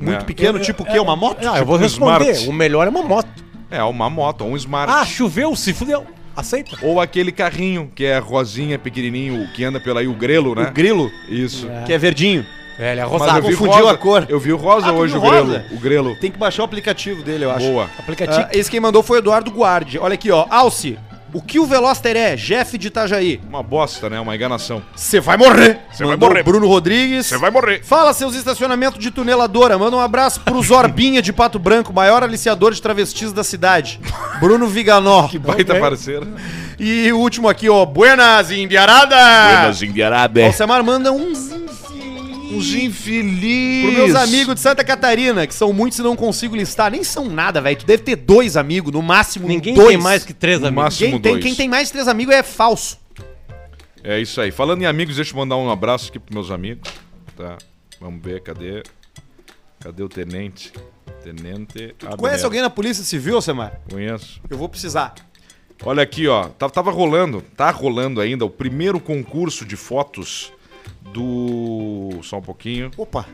[0.00, 0.24] Muito né?
[0.24, 0.98] pequeno, tipo o quê?
[0.98, 1.46] Uma moto?
[1.46, 2.30] Ah, eu vou um responder.
[2.30, 2.48] Smart.
[2.48, 3.28] O melhor é uma moto.
[3.70, 4.90] É, uma moto, ou um smart.
[4.90, 6.06] Ah, choveu, se fudeu.
[6.34, 6.78] Aceita.
[6.80, 10.68] Ou aquele carrinho que é rosinha, pequenininho, que anda pela aí, o grelo, né?
[10.68, 11.68] O grilo, Isso.
[11.84, 12.46] que é verdinho.
[12.78, 13.38] É, ele é Mas rosado.
[13.38, 13.94] eu vi confundiu rosa.
[13.94, 14.26] a cor.
[14.28, 15.46] Eu vi o rosa Ah, hoje, o grelo.
[15.46, 15.66] rosa?
[15.72, 16.16] O grelo.
[16.16, 17.66] Tem que baixar o aplicativo dele, eu acho.
[17.66, 17.90] Boa.
[17.98, 18.40] Aplicativo.
[18.40, 19.98] Ah, esse quem mandou foi o Eduardo Guardi.
[19.98, 20.46] Olha aqui, ó.
[20.48, 20.98] Alce,
[21.32, 22.36] o que o Veloster é?
[22.36, 23.40] Jeff de Itajaí.
[23.48, 24.18] Uma bosta, né?
[24.20, 24.82] Uma enganação.
[24.94, 25.80] Você vai morrer.
[25.92, 26.42] Cê vai morrer.
[26.42, 27.26] Bruno Rodrigues.
[27.26, 27.82] Você vai morrer.
[27.84, 29.78] Fala, seus estacionamentos de tuneladora.
[29.78, 34.00] Manda um abraço pro Zorbinha de Pato Branco, maior aliciador de travestis da cidade.
[34.40, 35.28] Bruno Viganó.
[35.28, 36.28] Que baita parceiro.
[36.78, 37.84] E o último aqui, ó.
[37.84, 39.16] Buenas Indiarada.
[39.82, 40.44] Indiarada.
[40.44, 41.65] Alcemar manda uns
[42.58, 43.84] Uns infelizes.
[43.84, 46.90] Pros meus amigos de Santa Catarina, que são muitos e não consigo listar.
[46.90, 47.76] Nem são nada, velho.
[47.78, 49.88] Tu deve ter dois amigos, no máximo Ninguém dois.
[49.88, 50.84] tem mais que três No amigos.
[50.84, 51.10] máximo.
[51.12, 51.44] Quem tem, dois.
[51.44, 52.98] quem tem mais de três amigos é falso.
[54.02, 54.50] É isso aí.
[54.50, 56.88] Falando em amigos, deixa eu mandar um abraço aqui pros meus amigos.
[57.36, 57.58] Tá.
[58.00, 58.82] Vamos ver, cadê?
[59.80, 60.72] Cadê o tenente?
[61.22, 61.94] Tenente.
[62.02, 62.16] Abner.
[62.16, 63.80] Conhece alguém na Polícia Civil, Alcemar?
[63.90, 64.40] Conheço.
[64.48, 65.14] Eu vou precisar.
[65.84, 66.44] Olha aqui, ó.
[66.48, 70.52] Tá- Tava rolando, tá rolando ainda o primeiro concurso de fotos
[71.16, 72.22] do.
[72.22, 72.90] Só um pouquinho.
[72.96, 73.26] Opa,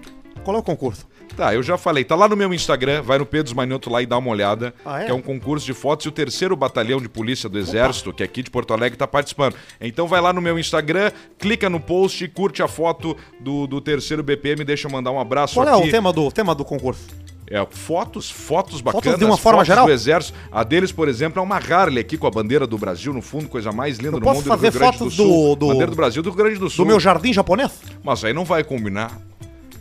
[0.45, 1.07] qual é o concurso?
[1.37, 2.05] Tá, eu já falei.
[2.05, 4.75] Tá lá no meu Instagram, vai no Pedro Manioto lá e dá uma olhada.
[4.85, 5.07] Ah, é?
[5.07, 8.23] Que é um concurso de fotos e o terceiro batalhão de polícia do Exército, que
[8.23, 9.55] é aqui de Porto Alegre, tá participando.
[9.81, 14.23] Então vai lá no meu Instagram, clica no post, curte a foto do, do terceiro
[14.23, 15.89] BPM, deixa eu mandar um abraço Qual é aqui.
[15.89, 17.03] o tema do, tema do concurso?
[17.51, 19.19] É, fotos, fotos bacanas.
[19.19, 19.85] de uma forma fotos geral?
[19.87, 20.39] do Exército.
[20.51, 23.47] A deles, por exemplo, é uma Harley aqui com a bandeira do Brasil no fundo,
[23.49, 24.47] coisa mais linda Eu do posso mundo.
[24.47, 25.27] e fazer Rio Grande fotos Sul.
[25.27, 26.85] do- do- Bandeira do Brasil do Rio Grande do Sul.
[26.85, 27.73] Do meu jardim japonês?
[28.03, 29.19] Mas aí não vai combinar.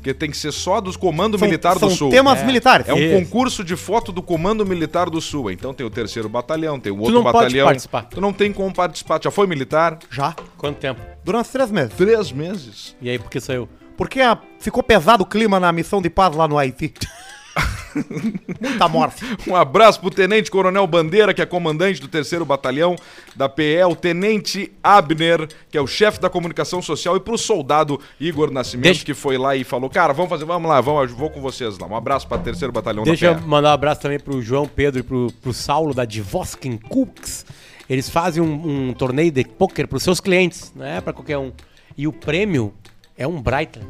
[0.02, 2.10] Porque tem que ser só dos Comando São- Militar são do Sul.
[2.10, 2.44] temas é.
[2.44, 2.90] militares.
[2.90, 3.24] É um Isso.
[3.24, 5.52] concurso de foto do Comando Militar do Sul.
[5.52, 7.66] Então tem o terceiro batalhão, tem o outro não pode batalhão.
[7.68, 8.02] participar.
[8.10, 9.20] Tu não tem como participar.
[9.20, 10.00] Tu Já foi militar?
[10.10, 10.36] Já.
[10.58, 11.00] Quanto tempo?
[11.24, 11.94] Durante três meses.
[11.96, 12.96] Três meses.
[13.00, 13.70] E aí, por que saiu?
[13.96, 16.92] Porque a- ficou pesado o clima na missão de paz lá no Haiti.
[18.62, 19.24] Muita morte.
[19.48, 22.96] Um abraço pro Tenente Coronel Bandeira, que é comandante do terceiro batalhão
[23.36, 28.00] da PE, o Tenente Abner, que é o chefe da comunicação social, e pro soldado
[28.20, 31.18] Igor Nascimento, Deixa- que foi lá e falou: Cara, vamos fazer, vamos lá, vamos, eu
[31.18, 31.88] vou com vocês lá.
[31.88, 33.48] Um abraço pra terceiro batalhão Deixa eu da PE.
[33.48, 37.46] mandar um abraço também pro João Pedro e pro, pro Saulo da Divoskin Cooks.
[37.90, 41.52] Eles fazem um, um torneio de poker pros seus clientes, não é pra qualquer um.
[41.98, 42.74] E o prêmio
[43.18, 43.86] é um Breitling.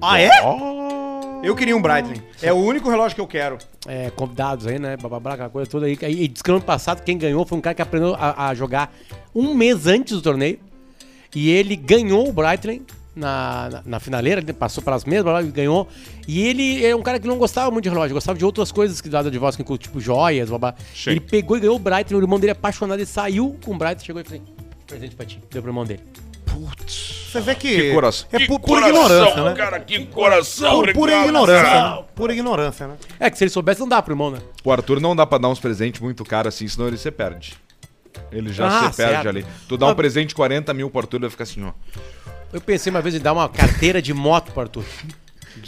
[0.00, 0.30] Ah, é?
[1.42, 2.22] Eu queria um Breitling.
[2.40, 3.58] É o único relógio que eu quero.
[3.86, 4.96] É, convidados aí, né?
[4.96, 5.98] Bababá, aquela coisa toda aí.
[6.00, 8.94] E diz que ano passado quem ganhou foi um cara que aprendeu a, a jogar
[9.34, 10.60] um mês antes do torneio.
[11.34, 12.86] E ele ganhou o Breitling
[13.16, 15.88] na, na, na finaleira, ele passou pelas mesmas, e ganhou.
[16.28, 19.00] E ele é um cara que não gostava muito de relógio, gostava de outras coisas
[19.00, 20.48] que dava de voz, tipo joias.
[20.94, 21.10] Sim.
[21.10, 24.04] Ele pegou e ganhou o Breitling, o irmão dele apaixonado, ele saiu com o Breitling,
[24.04, 24.42] chegou e falou:
[24.86, 26.02] presente pra ti, deu pro irmão dele.
[27.32, 27.68] Você vê que.
[27.76, 28.28] Que coração.
[28.32, 29.54] É Que pu- pura coração, ignorância, né?
[29.54, 31.62] Cara, que coração, Por pura ignorância.
[31.96, 32.04] né?
[32.14, 32.94] Pura ignorância, né?
[33.18, 34.38] É que se ele soubesse, não dá pro irmão, né?
[34.62, 37.54] O Arthur não dá pra dar uns presentes muito caros assim, senão ele se perde.
[38.30, 39.28] Ele já Ah, se perde certo.
[39.28, 39.46] ali.
[39.68, 39.94] Tu dá um Ah.
[39.94, 41.72] presente de 40 mil pro Arthur, ele vai ficar assim, ó.
[42.52, 44.84] Eu pensei uma vez em dar uma carteira de moto pro Arthur.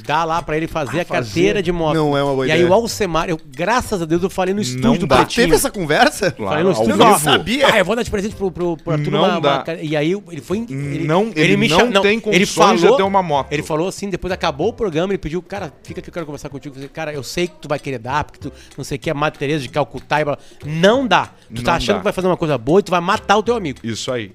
[0.03, 1.95] Dar lá pra ele fazer a carteira de moto.
[1.95, 2.71] Não é uma boa E aí ideia.
[2.71, 5.17] o Alcemar, eu, graças a Deus, eu falei no estúdio do dá.
[5.19, 5.47] Pretinho.
[5.47, 6.31] Teve essa conversa?
[6.37, 7.69] Falei no estúdio, ó, sabia.
[7.73, 9.63] Ah, eu vou dar de presente pro, pro, pro Arthur Não dá.
[9.63, 10.59] ca- E aí ele foi.
[10.69, 13.53] Ele, Não- ele não cha- tem condições de ter uma moto.
[13.53, 16.49] Ele falou assim, depois acabou o programa, ele pediu, cara, fica que eu quero conversar
[16.49, 16.73] contigo.
[16.75, 18.99] Eu falei, cara, eu sei que tu vai querer dar, porque tu não sei o
[18.99, 20.39] que, é Madre Teresa de Calcutá e blá.
[20.65, 21.31] Não dá.
[21.55, 22.01] Tu tá Não achando dá.
[22.01, 23.79] que vai fazer uma coisa boa e tu vai matar o teu amigo.
[23.85, 24.33] Isso aí.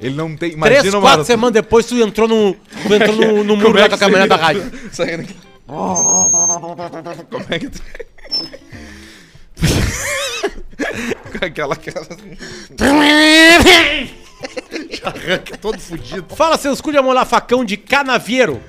[0.00, 0.56] Ele não tem.
[0.58, 3.88] Três, Imagina quatro semanas depois, tu entrou no, tu entrou no, no muro é lá
[3.88, 4.72] que com a caminhonete da rádio.
[4.92, 5.36] Saindo aqui.
[7.30, 7.82] Como é que tu...
[11.38, 12.16] Com Aquela casa.
[15.04, 16.34] Arranca todo fudido.
[16.34, 18.60] Fala, seus cu de amolar facão de canavieiro.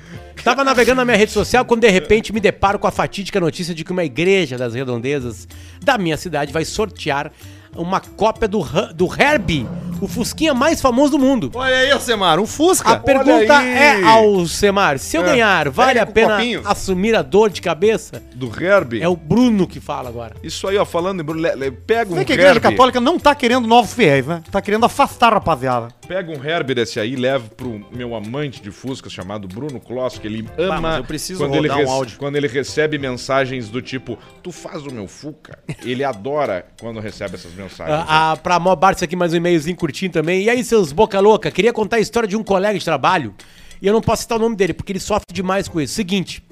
[0.44, 3.74] Tava navegando na minha rede social quando de repente me deparo com a fatídica notícia
[3.74, 5.46] de que uma igreja das redondezas
[5.80, 7.30] da minha cidade vai sortear
[7.76, 8.62] uma cópia do,
[8.94, 9.66] do Herbie,
[10.04, 11.50] o Fusquinha mais famoso do mundo.
[11.54, 12.90] Olha aí, Alcemar, um Fusca.
[12.92, 13.68] A pergunta aí.
[13.68, 16.62] é ao Semar, se eu É, ganhar, vale pega a com pena copinho.
[16.64, 18.22] assumir a dor de cabeça?
[18.34, 19.00] Do Herbie.
[19.02, 20.34] É o Bruno que fala agora.
[20.42, 22.70] Isso aí, ó, falando em Bruno, le- le- pega um Vê que a igreja Herbie.
[22.70, 24.42] católica não tá querendo novos fiéis, né?
[24.50, 25.88] Tá querendo afastar a rapaziada.
[26.08, 30.26] Pega um Herbie desse aí, leva pro meu amante de Fusca chamado Bruno Kloss, que
[30.26, 32.18] ele ama mas eu preciso quando, ele rodar um áudio.
[32.18, 35.58] quando ele recebe mensagens do tipo, tu faz o meu Fuca.
[35.84, 37.96] Ele adora quando recebe essas mensagens.
[38.08, 40.42] Ah, ah, pra Mó Bartz aqui mais um e-mailzinho curtinho também.
[40.42, 43.34] E aí, seus boca louca, queria contar a história de um colega de trabalho.
[43.80, 45.94] E eu não posso citar o nome dele, porque ele sofre demais com isso.
[45.94, 46.42] Seguinte,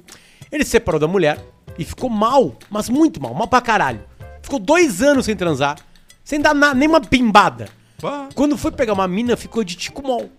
[0.51, 1.43] ele se separou da mulher
[1.77, 4.01] e ficou mal, mas muito mal, mal pra caralho.
[4.43, 5.77] Ficou dois anos sem transar,
[6.23, 7.69] sem dar na, nem uma pimbada.
[8.01, 8.29] Bah.
[8.35, 10.29] Quando foi pegar uma mina, ficou de ticumol.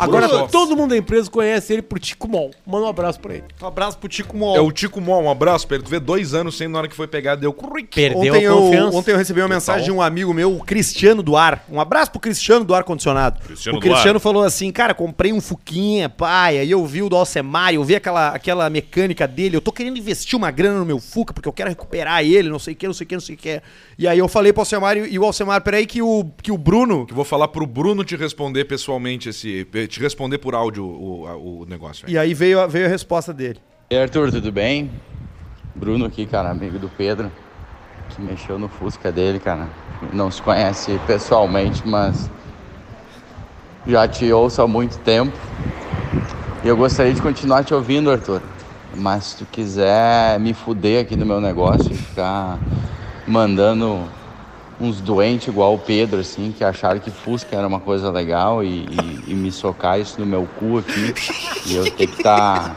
[0.00, 0.52] Agora Putz.
[0.52, 2.50] todo mundo da empresa conhece ele por Tico Mol.
[2.66, 3.44] Manda um abraço pra ele.
[3.60, 4.56] Um abraço pro Tico Mol.
[4.56, 5.84] É o Tico Mó, um abraço pra ele.
[5.84, 7.52] Tu vê dois anos sem na hora que foi pegar, deu.
[7.52, 8.96] Perdeu Ontem a eu, confiança.
[8.96, 11.64] ontem eu recebi uma mensagem de um amigo meu, o Cristiano do Ar.
[11.70, 13.40] Um abraço pro Cristiano do Ar Condicionado.
[13.40, 14.20] Cristiano o Cristiano Ar.
[14.20, 16.58] falou assim, cara, comprei um Fuquinha, pai.
[16.58, 19.56] Aí eu vi o do Alcemar, eu vi aquela, aquela mecânica dele.
[19.56, 22.58] Eu tô querendo investir uma grana no meu Fuca, porque eu quero recuperar ele, não
[22.58, 23.62] sei o que, não sei o que, não sei o que.
[23.98, 26.58] E aí eu falei pro Alcemar e, e o Alcemar, peraí que o, que o
[26.58, 27.06] Bruno...
[27.08, 29.66] Eu vou falar pro Bruno te responder pessoalmente esse.
[29.90, 32.06] Te responder por áudio o, o negócio.
[32.06, 32.14] aí.
[32.14, 33.58] E aí veio, a- veio a resposta dele.
[33.90, 34.90] E aí, Arthur, tudo bem?
[35.74, 37.30] Bruno aqui, cara, amigo do Pedro,
[38.08, 39.68] que mexeu no Fusca dele, cara.
[40.12, 42.30] Não se conhece pessoalmente, mas
[43.86, 45.36] já te ouço há muito tempo.
[46.64, 48.40] E eu gostaria de continuar te ouvindo, Arthur.
[48.96, 52.58] Mas se tu quiser me fuder aqui no meu negócio e ficar
[53.26, 54.04] mandando
[54.80, 58.86] uns doentes igual o Pedro, assim, que acharam que Fusca era uma coisa legal e,
[58.86, 61.14] e- e me socar isso no meu cu aqui.
[61.66, 62.74] E eu ter que estar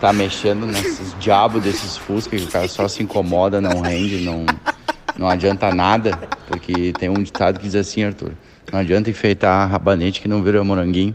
[0.00, 4.44] tá, mexendo nesses diabos desses Fusca que o cara só se incomoda, não rende, não,
[5.18, 6.18] não adianta nada.
[6.46, 8.32] Porque tem um ditado que diz assim, Arthur,
[8.70, 11.14] não adianta enfeitar rabanete que não vira moranguinho.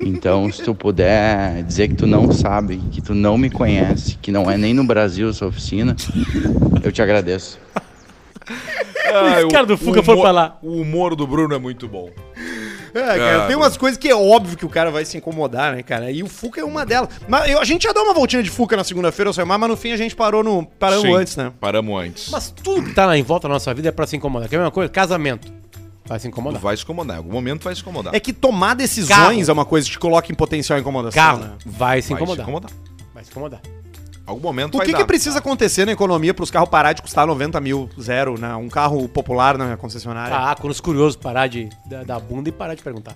[0.00, 4.30] Então, se tu puder dizer que tu não sabe, que tu não me conhece, que
[4.30, 5.96] não é nem no Brasil essa oficina,
[6.82, 7.58] eu te agradeço.
[9.14, 10.58] Ah, Esse cara do Fuca foi pra lá.
[10.62, 12.10] O humor do Bruno é muito bom.
[12.94, 13.46] É, cara, Cara.
[13.48, 16.12] tem umas coisas que é óbvio que o cara vai se incomodar, né, cara?
[16.12, 17.08] E o Fuca é uma delas.
[17.26, 19.76] Mas eu- a gente já deu uma voltinha de Fuca na segunda-feira, Alcemar, mas no
[19.76, 20.64] fim a gente parou no.
[20.64, 21.52] Paramos Sim, antes, né?
[21.60, 22.30] Paramos antes.
[22.30, 24.48] Mas tudo que tá lá em volta da nossa vida é pra se incomodar.
[24.48, 24.88] Quer ver uma coisa?
[24.92, 25.52] Casamento.
[26.06, 26.60] Vai se incomodar.
[26.60, 27.16] vai se incomodar.
[27.16, 28.14] Em algum momento vai se incomodar.
[28.14, 29.40] É que tomar decisões Carro.
[29.48, 31.38] é uma coisa que te coloca em potencial incomodação, Carro.
[31.40, 31.50] né?
[31.66, 32.44] Vai se vai incomodar.
[32.44, 32.70] se incomodar.
[33.12, 33.60] Vai se incomodar.
[34.26, 34.98] Algum momento O vai que, dar.
[34.98, 38.54] que precisa acontecer na economia para os carros parar de custar 90 mil, zero, né?
[38.56, 40.34] Um carro popular na concessionária?
[40.34, 43.14] Ah, quando os curiosos parar de da, da bunda e parar de perguntar.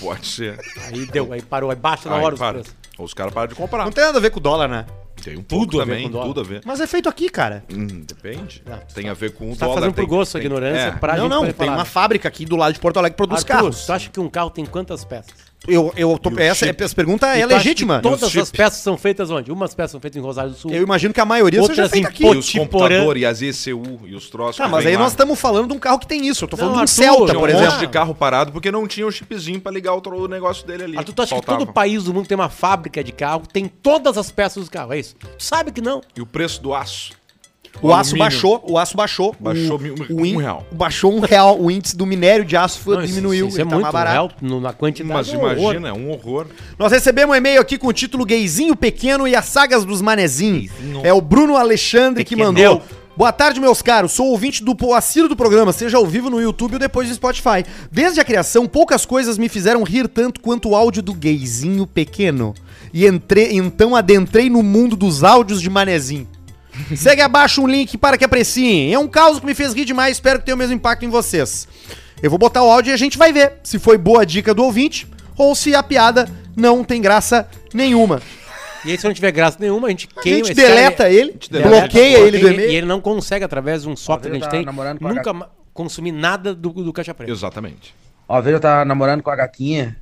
[0.00, 0.58] Pode ser.
[0.86, 2.54] Aí deu, aí parou, aí baixa na Aí, hora os para.
[2.54, 2.74] preços.
[2.98, 3.84] Ou os caras param de comprar.
[3.84, 4.86] Não tem nada a ver com o dólar, né?
[5.22, 6.26] Tem um Tudo pouco a ver também, com dólar.
[6.28, 6.62] tudo a ver.
[6.64, 7.62] Mas é feito aqui, cara.
[7.70, 8.62] Hum, depende.
[8.66, 9.80] Não, tem a ver com o Você tá dólar.
[9.80, 10.90] fazendo por tem- gosto a tem- ignorância é.
[10.92, 11.78] pra não, gente não, poder tem falar.
[11.78, 13.86] uma fábrica aqui do lado de Porto Alegre que produz Arthur, carros.
[13.86, 15.51] tu acha que um carro tem quantas peças?
[15.66, 16.82] Eu, eu tô, E o essa, chip?
[16.82, 17.96] essa pergunta é E tu legítima.
[17.96, 19.52] que Todas as peças são feitas onde?
[19.52, 20.70] Umas peças são feitas em Rosário do Sul.
[20.72, 22.24] Eu imagino que a maioria seja feita em aqui.
[22.24, 22.88] E os Potiporã.
[22.88, 24.56] computadores, e as ECU e os troços.
[24.56, 25.02] Tá, que mas aí lá.
[25.02, 26.44] nós estamos falando de um carro que tem isso.
[26.44, 27.70] Eu tô falando Não, de um Arthur, Celta, Tinha por um exemplo.
[27.72, 30.98] monte de carro parado porque não tinha o chipzinho pra ligar o, negócio dele ali.
[30.98, 31.58] Arthur, tu acha que Faltava.
[31.66, 34.92] todo país do mundo tem uma fábrica de carro, tem todas as peças do carro,
[34.92, 35.14] é isso?
[35.14, 36.00] Tu sabe que não.
[36.16, 37.12] E o preço do aço?
[37.80, 39.34] O aço baixou, o aço baixou.
[39.40, 40.66] Baixou o, mil- o in- um real.
[40.70, 41.58] Baixou um real.
[41.60, 43.48] O índice do minério de aço foi- Não, isso- diminuiu.
[43.48, 44.36] Isso, é ele tá muito mais barato.
[44.44, 45.12] real na quantidade.
[45.14, 46.46] Mas é um imagina, é um horror.
[46.78, 50.70] Nós recebemos um e-mail aqui com o título Gayzinho Pequeno e as Sagas dos Manezinhos.
[51.02, 52.82] É o Bruno Alexandre que mandou.
[53.16, 54.12] Boa tarde, meus caros.
[54.12, 57.64] Sou ouvinte do assíduo do programa, seja ao vivo no YouTube ou depois no Spotify.
[57.90, 62.54] Desde a criação, poucas coisas me fizeram rir tanto quanto o áudio do Gayzinho Pequeno.
[62.92, 66.26] E entrei, então adentrei no mundo dos áudios de Manezinho.
[66.96, 68.92] Segue abaixo um link para que apreciem.
[68.92, 71.08] É um caos que me fez rir demais, espero que tenha o mesmo impacto em
[71.08, 71.68] vocês.
[72.22, 74.54] Eu vou botar o áudio e a gente vai ver se foi boa a dica
[74.54, 75.06] do ouvinte
[75.36, 78.22] ou se a piada não tem graça nenhuma.
[78.84, 81.10] E aí, se não tiver graça nenhuma, a gente A queima gente esse cara deleta
[81.10, 82.70] e- ele, deleta, bloqueia ele do e-mail.
[82.70, 85.50] E ele não consegue, através de um software que a gente tá tem, a nunca
[85.72, 87.30] consumir nada do, do Caixa Preta.
[87.30, 87.94] Exatamente.
[88.28, 89.96] Uma vez eu tava namorando com a gatinha.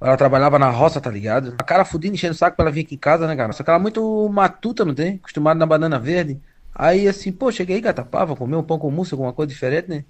[0.00, 1.54] Ela trabalhava na roça, tá ligado?
[1.58, 3.52] A cara fudida enchendo o saco pra ela vir aqui em casa, né, cara?
[3.52, 5.16] Só que ela é muito matuta, não tem?
[5.16, 6.40] Acostumada na banana verde.
[6.74, 9.88] Aí assim, pô, cheguei gata, pá, vou comer um pão com mousse, alguma coisa diferente,
[9.88, 10.04] né?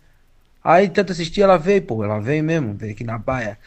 [0.62, 3.58] Aí tanto assistir, ela veio, pô, ela veio mesmo, veio aqui na baia.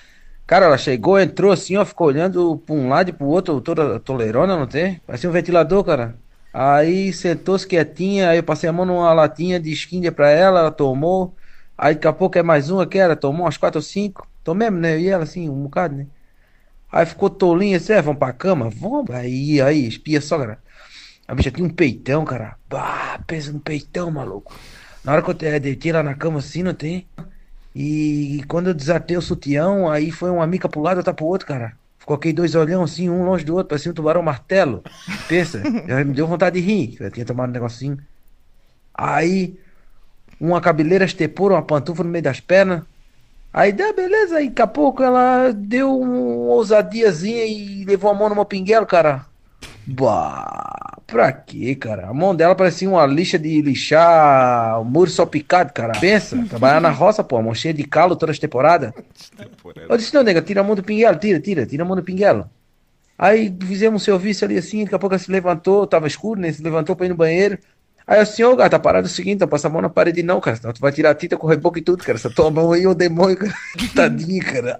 [0.46, 4.00] Cara, ela chegou, entrou assim, ó, ficou olhando pra um lado e pro outro, toda
[4.00, 5.00] toleirona, não tem?
[5.08, 6.16] Parecia um ventilador, cara.
[6.54, 10.72] Aí sentou-se quietinha, aí eu passei a mão numa latinha de skindia pra ela, ela
[10.72, 11.34] tomou.
[11.82, 14.28] Aí daqui a pouco é mais uma que ela tomou umas quatro ou cinco.
[14.44, 15.00] Tomemos, né?
[15.02, 16.08] E ela assim, um bocado, né?
[16.92, 18.70] Aí ficou tolinha assim, é, vamos pra cama?
[18.70, 19.10] Vamos.
[19.12, 20.62] Aí, aí, espia só, cara.
[21.28, 22.58] A bicha tinha um peitão, cara.
[22.70, 24.54] Bah, pensa no peitão, maluco.
[25.04, 27.10] Na hora que eu te- deitei lá na cama assim, não tem?
[27.76, 31.48] E quando eu desatei o sutião, aí foi uma mica pro lado, outra pro outro,
[31.48, 31.78] cara.
[32.06, 34.84] Coloquei dois olhão assim, um longe do outro, parecia um tubarão martelo.
[35.28, 35.70] Pensa,
[36.06, 36.98] me deu vontade de rir.
[37.02, 37.98] Eu tinha tomado um negocinho.
[38.94, 39.60] Aí,
[40.42, 42.82] uma cabeleira estepou uma pantufa no meio das pernas.
[43.54, 44.38] Aí, dá, beleza.
[44.38, 48.88] Aí, daqui a pouco, ela deu uma ousadiazinha e levou a mão no meu pinguelo,
[48.88, 49.26] cara.
[49.86, 52.08] Bah, pra quê, cara?
[52.08, 55.94] A mão dela parecia uma lixa de lixar o muro só picado, cara.
[56.00, 58.94] Pensa, trabalhar na roça, pô, a mão cheia de calo todas as temporadas.
[59.90, 62.04] Eu disse, não, nega, tira a mão do pinguelo, tira, tira, tira a mão do
[62.04, 62.50] pinguelo.
[63.18, 66.52] Aí fizemos um serviço ali assim, daqui a pouco ela se levantou, tava escuro, né?
[66.52, 67.60] Se levantou pra ir no banheiro.
[68.08, 70.22] Aí eu assim, ô gata, parada é o seguinte, não passa a mão na parede
[70.24, 72.18] não, cara, senão tu vai tirar a tinta, correr boca e tudo, cara.
[72.18, 73.54] Essa tua mão aí é o demônio, cara.
[73.96, 74.80] Tadinho, cara.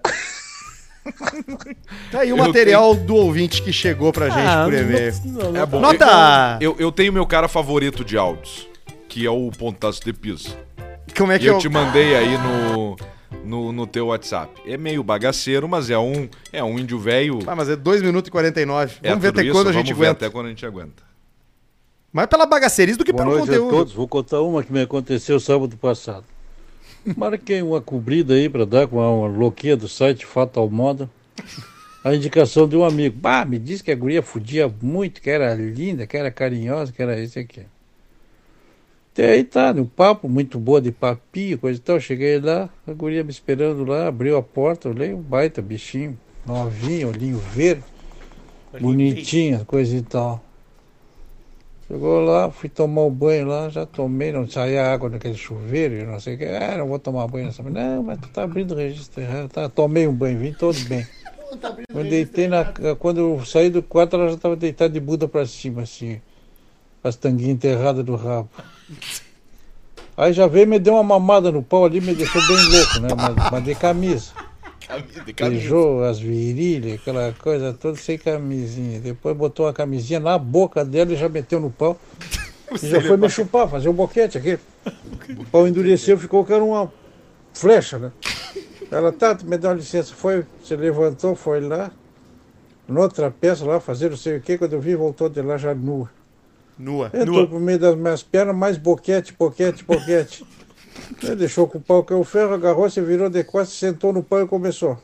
[2.12, 5.14] Tá aí o Eu material do ouvinte que chegou pra gente Ah, por e-mail.
[5.26, 5.80] não- não- É bom.
[5.80, 8.68] Nota- Eu, eu tenho meu cara favorito de áudios,
[9.10, 10.56] que é o Pontaço de Piso.
[11.18, 11.60] Como é E que eu eu...
[11.60, 12.96] te mandei aí no,
[13.44, 14.52] no, no teu WhatsApp.
[14.66, 17.40] É meio bagaceiro, mas é um, é um índio velho.
[17.48, 18.96] Ah, mas é 2 minutos e 49.
[19.02, 20.26] É Vamos ver tudo até isso, quando a vamos gente ver aguenta.
[20.26, 21.11] Até quando a gente aguenta.
[22.12, 23.72] Mais pela bagaceirice do que Boa pelo noite a conteúdo.
[23.72, 23.94] todos.
[23.94, 26.26] Vou contar uma que me aconteceu sábado passado.
[27.16, 31.10] Marquei uma cobrida aí para dar com uma louquinha do site Fatal Moda.
[32.04, 33.18] A indicação de um amigo.
[33.18, 37.02] Bah, me disse que a guria fudia muito, que era linda, que era carinhosa, que
[37.02, 37.62] era isso aqui.
[39.14, 42.00] Até aí tá, um papo muito boa de papinho, coisa e tal.
[42.00, 47.10] Cheguei lá, a guria me esperando lá, abriu a porta, olhei um baita bichinho, novinho,
[47.10, 47.84] olhinho verde,
[48.80, 50.44] bonitinha, coisa e tal.
[51.92, 56.08] Chegou lá, fui tomar o banho lá, já tomei, não saía água naquele chuveiro, eu
[56.08, 56.46] não sei o que.
[56.46, 57.62] Ah, não vou tomar banho nessa.
[57.64, 59.50] Não, mas tu tá abrindo o registro errado.
[59.50, 61.06] Tá, tomei um banho, vim todo bem.
[61.92, 62.64] Quando, deitei na,
[62.98, 66.22] quando eu saí do quarto, ela já estava deitada de bunda pra cima, assim.
[67.04, 68.50] As tanguinhas enterradas do rabo.
[70.16, 73.00] Aí já veio e me deu uma mamada no pau ali, me deixou bem louco,
[73.02, 73.10] né?
[73.18, 74.32] Mas, mas de camisa.
[75.36, 79.00] Beijou as virilhas, aquela coisa toda sem camisinha.
[79.00, 82.00] Depois botou a camisinha na boca dela e já meteu no pau.
[82.82, 84.58] E já foi me chupar, fazer um boquete aqui.
[85.38, 86.90] O pau endureceu, ficou que era uma
[87.54, 88.12] flecha, né?
[88.90, 90.14] Ela, tá, me dá uma licença.
[90.14, 91.92] Foi, se levantou, foi lá.
[92.88, 94.58] Noutra peça lá, fazer não sei o que.
[94.58, 96.10] Quando eu vi, voltou de lá já nua.
[96.78, 97.10] Nua.
[97.14, 100.46] Entrou por meio das minhas pernas, mais boquete, boquete, boquete.
[101.24, 104.24] Ele deixou com o pau que o ferro, agarrou, se virou de costas, sentou no
[104.24, 104.98] pau e começou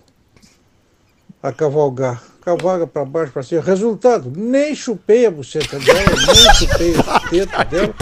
[1.42, 2.24] a cavalgar.
[2.42, 3.62] Cavalga pra baixo, pra cima.
[3.62, 7.94] Resultado, nem chupei a buceta dela, nem chupei o teto dela.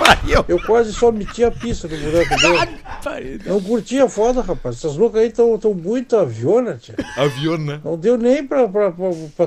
[0.48, 2.68] Eu quase só meti a pista no buraco dela.
[3.44, 4.78] Não curtia foda, rapaz.
[4.78, 6.94] Essas loucas aí estão tão muito aviona, tia.
[7.18, 7.82] Avião, né?
[7.84, 8.68] Não deu nem pra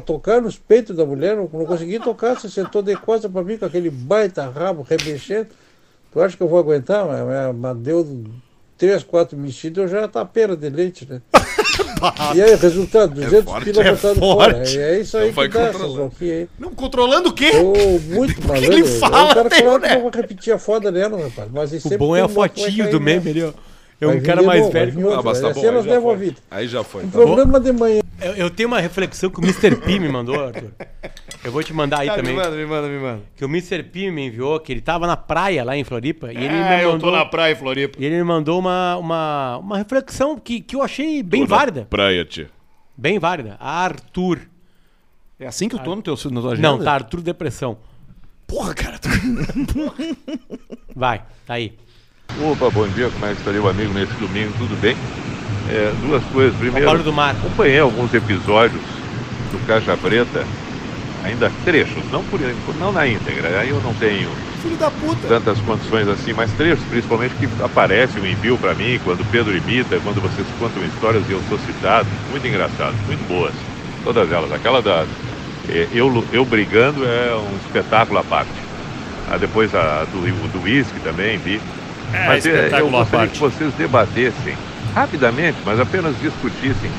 [0.04, 2.34] tocar nos peitos da mulher, não, não consegui tocar.
[2.34, 5.46] Você sentou de costas pra mim com aquele baita rabo remexendo.
[6.12, 7.06] Tu acha que eu vou aguentar?
[7.06, 8.24] Mas, mas- deu
[8.76, 11.20] três, quatro mexidas, eu já tapeira de leite, né?
[12.34, 14.20] e aí, resultado, 200 forte, pila é botado forte.
[14.54, 14.68] fora.
[14.68, 15.60] É, é isso aí Então vai que dá
[16.30, 16.48] aí.
[16.58, 17.50] Não, controlando o quê?
[17.50, 18.72] Tô muito malandro.
[18.72, 19.88] ele fala, o cara tem, falou né?
[19.88, 21.48] que eu vou repetir a foda dela, rapaz.
[21.52, 23.24] Mas O sempre bom é a fotinho do mesmo.
[23.24, 23.67] meme ali, ó.
[24.00, 24.92] É Vai um cara mais novo, velho.
[24.92, 25.60] vir Ah, outro, mas tá bom.
[25.60, 26.34] Aí já, foi.
[26.50, 27.04] aí já foi.
[27.04, 27.24] O Tá bom.
[27.24, 28.00] problema de manhã.
[28.20, 29.74] Eu, eu tenho uma reflexão que o Mr.
[29.76, 30.70] P me mandou, Arthur.
[31.44, 32.36] Eu vou te mandar aí Ah, me também.
[32.36, 33.20] manda, me manda, me manda.
[33.36, 33.82] Que o Mr.
[33.82, 36.32] P me enviou, que ele tava na praia lá em Floripa.
[36.32, 37.10] E ele Ah, me eu mandou.
[37.10, 37.96] tô na praia, Floripa.
[38.00, 41.56] E ele me mandou uma, uma, uma reflexão que, que eu achei bem Tô na
[41.56, 41.86] válida.
[41.90, 42.48] Praia, tia.
[42.96, 43.56] Bem válida.
[43.58, 44.40] Arthur.
[45.40, 46.68] É assim que eu tô no teu na tua agenda?
[46.68, 47.78] Não, tá Arthur Depressão.
[48.46, 48.98] Porra, cara.
[48.98, 49.08] Tu...
[50.94, 51.74] Vai, tá aí.
[52.36, 54.96] Opa, bom dia, como é que está ali o amigo nesse domingo, tudo bem?
[55.70, 56.56] É, duas coisas.
[56.56, 57.34] Primeiro, do mar.
[57.34, 58.82] acompanhei alguns episódios
[59.50, 60.46] do Caixa Preta,
[61.24, 62.40] ainda trechos, não, por,
[62.78, 64.28] não na íntegra, aí eu não tenho
[64.62, 65.26] Filho da puta.
[65.26, 69.56] tantas condições assim, mas trechos principalmente que aparece um envio para mim, quando o Pedro
[69.56, 73.54] imita, quando vocês contam histórias e eu sou citado, muito engraçado, muito boas,
[74.04, 74.52] todas elas.
[74.52, 75.06] Aquela da
[75.68, 78.50] eh, eu, eu brigando é um espetáculo à parte.
[79.30, 81.60] Ah, depois a do do uísque também vi.
[82.26, 84.56] Mas eh, eu gostaria que vocês debatessem
[84.94, 86.90] rapidamente, mas apenas discutissem.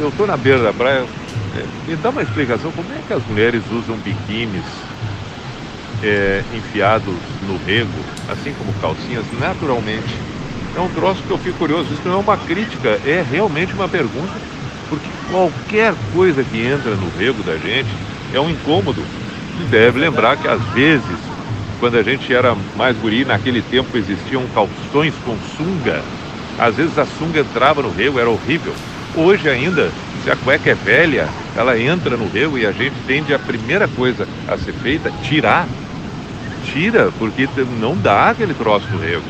[0.00, 1.04] Eu estou na beira da praia,
[1.56, 4.64] eh, me dá uma explicação como é que as mulheres usam biquínis
[6.02, 7.14] é, enfiados
[7.46, 7.90] no rego,
[8.28, 10.14] assim como calcinhas, naturalmente.
[10.76, 11.92] É um troço que eu fico curioso.
[11.92, 14.32] Isso não é uma crítica, é realmente uma pergunta,
[14.88, 17.90] porque qualquer coisa que entra no rego da gente
[18.34, 19.02] é um incômodo.
[19.60, 21.18] E deve lembrar que às vezes,
[21.82, 26.00] quando a gente era mais guri, naquele tempo existiam calções com sunga.
[26.56, 28.72] Às vezes a sunga entrava no rego, era horrível.
[29.16, 29.90] Hoje ainda,
[30.22, 33.88] se a cueca é velha, ela entra no rego e a gente tende a primeira
[33.88, 35.66] coisa a ser feita, tirar
[36.72, 37.48] tira, porque
[37.80, 39.24] não dá aquele troço no rego.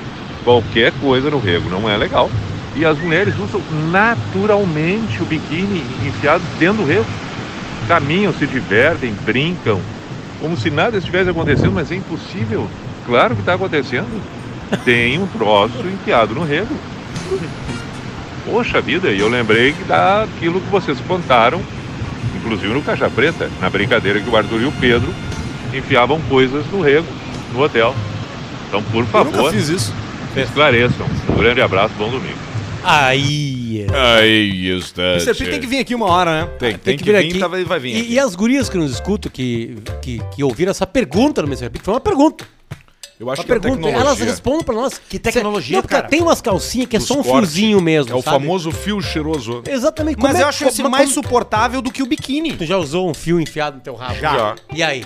[0.45, 2.31] Qualquer coisa no rego não é legal.
[2.77, 7.07] E as mulheres usam naturalmente o biquíni enfiado dentro do rego.
[7.89, 9.81] Caminham, se divertem, brincam,
[10.43, 12.69] como se nada estivesse acontecendo, mas é impossível.
[13.07, 14.21] Claro que está acontecendo.
[14.85, 16.75] Tem um troço enfiado no rego.
[18.45, 21.63] Poxa vida, e eu lembrei que daquilo que vocês contaram,
[22.37, 25.15] inclusive no Caixa Preta, na brincadeira que o Arthur e o Pedro
[25.73, 27.07] enfiavam coisas no rego,
[27.55, 27.95] no hotel.
[28.69, 29.55] Então, por favor,
[30.35, 31.07] esclareçam.
[31.29, 32.52] Um grande abraço, bom domingo.
[32.85, 33.87] Aí.
[33.93, 35.03] Aí está.
[35.15, 35.35] Mr.
[35.35, 36.51] P tem que vir aqui uma hora, né?
[36.59, 37.95] Tem, tem, que, vir, tá, vai, vai vir.
[37.97, 38.13] E, aqui.
[38.15, 41.71] e as gurias que nos escutam, que, que, que ouviram essa pergunta no Mr.
[41.71, 42.45] P, que foi uma pergunta.
[43.21, 44.01] Eu acho Uma que é pergunta, tecnologia.
[44.01, 45.01] elas respondem pra nós.
[45.09, 46.09] Que tecnologia, Não, cara?
[46.09, 47.53] Tem umas calcinhas que é só um cortes.
[47.53, 48.11] fiozinho mesmo.
[48.13, 48.37] É o sabe?
[48.39, 49.63] famoso fio cheiroso.
[49.69, 50.19] Exatamente.
[50.21, 52.57] Mas é- eu acho esse mais como- suportável do que o biquíni.
[52.57, 54.17] Tu já usou um fio enfiado no teu rabo?
[54.19, 54.57] Já.
[54.75, 55.05] E aí?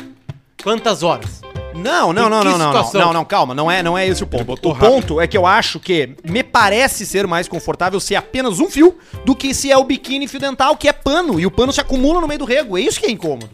[0.62, 1.43] Quantas horas?
[1.77, 4.27] Não, não, não, não, não, não, não, não, calma, não é, não é esse o
[4.27, 4.66] ponto.
[4.68, 4.91] O rápido.
[4.91, 8.97] ponto é que eu acho que me parece ser mais confortável ser apenas um fio
[9.24, 11.81] do que se é o biquíni fio dental, que é pano, e o pano se
[11.81, 12.77] acumula no meio do rego.
[12.79, 13.51] É isso que é incômodo.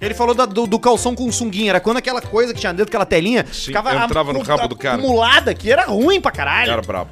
[0.00, 2.86] Ele falou da- do, do calção com sunguinha, era quando aquela coisa que tinha dentro
[2.86, 4.96] daquela telinha Sim, entrava no rabo do cara.
[4.96, 6.72] acumulada, que era ruim pra caralho.
[6.72, 7.10] Era brabo.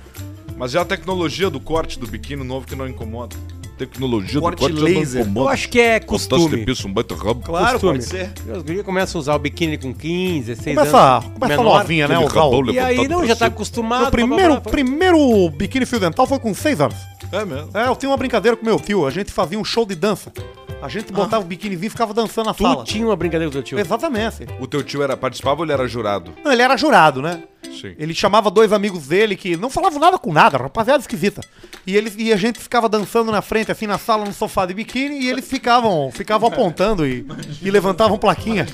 [0.57, 3.37] Mas é a tecnologia do corte do biquíni novo que não incomoda.
[3.79, 5.23] Tecnologia Corte do corte laser.
[5.23, 5.47] incomoda.
[5.47, 6.57] Eu acho que é costume.
[6.59, 7.41] de piso, um baita rabo.
[7.43, 7.93] Claro, Costume.
[7.93, 8.85] pode ser.
[8.85, 11.25] Começam a usar o biquíni com 15, 16 Começa, anos.
[11.39, 11.79] começa menor.
[11.79, 12.19] novinha, né?
[12.19, 12.71] Usar o...
[12.71, 14.09] E aí, não, já tá acostumado.
[14.09, 16.97] O primeiro, primeiro biquíni fio dental foi com seis anos.
[17.31, 17.71] É mesmo.
[17.75, 20.33] É, eu tinha uma brincadeira com meu tio, a gente fazia um show de dança.
[20.81, 22.85] A gente botava o biquínizinho e ficava dançando na Tu sala.
[22.85, 23.79] tinha uma brincadeira com teu tio.
[23.81, 24.47] Exatamente.
[24.61, 26.33] O teu tio era, participava ou ele era jurado?
[26.45, 27.43] Não, ele era jurado, né?
[27.73, 27.95] Sim.
[27.99, 31.41] Ele chamava dois amigos dele que não falavam nada com nada, rapaziada esquisita.
[31.87, 34.75] E, eles, e a gente ficava dançando na frente, assim, na sala, no sofá de
[34.75, 37.27] biquíni, e eles ficavam, ficavam apontando e,
[37.63, 38.67] e levantavam plaquinha.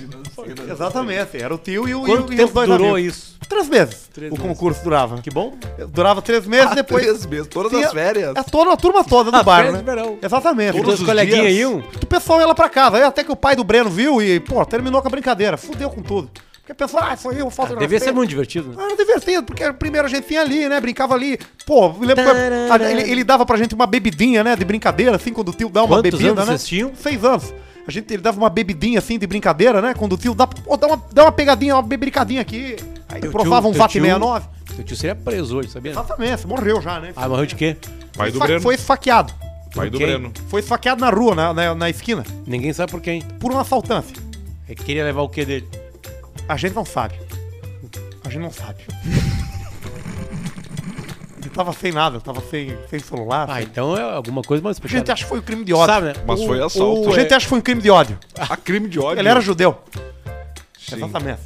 [0.71, 3.17] Exatamente, era o tio e, o, e, o- Quanto e os tempo dois durou amigos.
[3.17, 3.35] isso?
[3.49, 4.49] Três meses Três o meses.
[4.49, 5.21] concurso durava.
[5.21, 5.55] Que bom.
[5.91, 7.03] Durava três meses, Ah, depois...
[7.05, 8.35] três meses, todas as férias.
[8.37, 9.83] É toda a turma toda do Ah, bar, né?
[9.85, 10.19] verão.
[10.23, 10.73] Exatamente.
[10.73, 11.79] Todos Todos os coleguinhas iam.
[12.03, 14.41] O pessoal ia lá pra casa, aí até que o pai do Breno viu e,
[14.41, 15.57] pô, terminou com a brincadeira.
[15.57, 16.31] Fudeu com tudo.
[16.67, 18.77] Porque pensou, ah, foi eu, falta de Devia ser muito divertido, né?
[18.79, 20.81] Ah, Era divertido, porque primeiro a gente vinha ali, né?
[20.81, 21.39] Brincava ali.
[21.67, 22.31] Pô, lembro que
[22.73, 24.57] a- ele, ele dava pra gente uma bebidinha, né?
[24.57, 26.57] De brincadeira, assim, quando o tio dá uma Quantos bebida, anos né?
[26.57, 26.93] vocês tinham?
[26.95, 27.53] Seis anos.
[27.87, 29.93] A gente, ele dava uma bebidinha, assim, de brincadeira, né?
[29.93, 32.77] Quando o tio dá, pô, dá, uma, dá uma pegadinha, uma bebricadinha aqui.
[33.11, 34.47] Aí Teu provava tio- um VAT tio- 69.
[34.75, 35.91] Teu tio seria preso hoje, sabia?
[35.93, 37.13] Exatamente, morreu já, né?
[37.15, 37.77] Ah, morreu de quê?
[38.17, 38.63] Pai do Fa- Breno.
[38.63, 39.35] Foi esfaqueado.
[39.75, 39.99] Pai do?
[39.99, 40.33] Breno.
[40.49, 43.21] Foi esfaqueado na rua, na, na, na esquina, Ninguém sabe por quem.
[43.39, 44.15] por um assaltante.
[44.67, 45.69] Ele queria levar o quê dele?
[46.49, 47.15] A gente não sabe.
[48.25, 48.83] A gente não sabe.
[51.41, 53.49] Ele tava sem nada, tava sem, sem celular.
[53.51, 55.75] Ah, sem- então é alguma coisa mais A gente acha que foi um crime de
[55.75, 55.95] ódio.
[55.95, 56.15] Sabe, né?
[56.27, 57.11] Mas O- foi assalto.
[57.13, 58.19] A gente acha que foi um crime de ódio.
[58.39, 59.21] A crime de ódio.
[59.21, 59.79] Ele era judeu.
[60.79, 60.97] Sim.
[60.97, 61.43] Exatamente.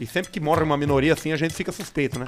[0.00, 2.26] E sempre que morre uma minoria assim, a gente fica suspeito, né?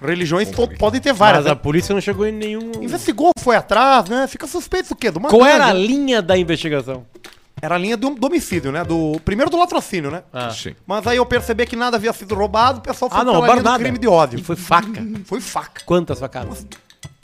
[0.00, 1.44] Religiões to- podem ter várias.
[1.44, 1.60] Mas a Né?
[1.62, 2.72] polícia não chegou em nenhum.
[2.80, 4.26] Investigou, foi atrás, né?
[4.26, 5.10] Fica suspeito do quê?
[5.10, 7.06] Do Qual era a linha da investigação?
[7.62, 8.82] Era a linha do, do homicídio, né?
[8.82, 10.24] Do, primeiro do latrocínio, né?
[10.32, 10.74] Ah, Sim.
[10.84, 13.54] Mas aí eu percebi que nada havia sido roubado, o pessoal foi ah não, pela
[13.54, 14.40] linha do crime de ódio.
[14.40, 15.00] E foi faca.
[15.24, 15.80] Foi faca.
[15.86, 16.66] Quantas facadas?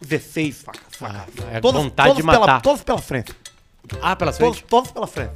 [0.01, 0.82] 16 facas.
[0.97, 1.45] facas.
[1.45, 2.62] Ah, é vontade de pela, matar.
[2.62, 3.34] todas pela frente.
[4.01, 4.62] Ah, pela frente.
[4.62, 5.32] todos pela frente.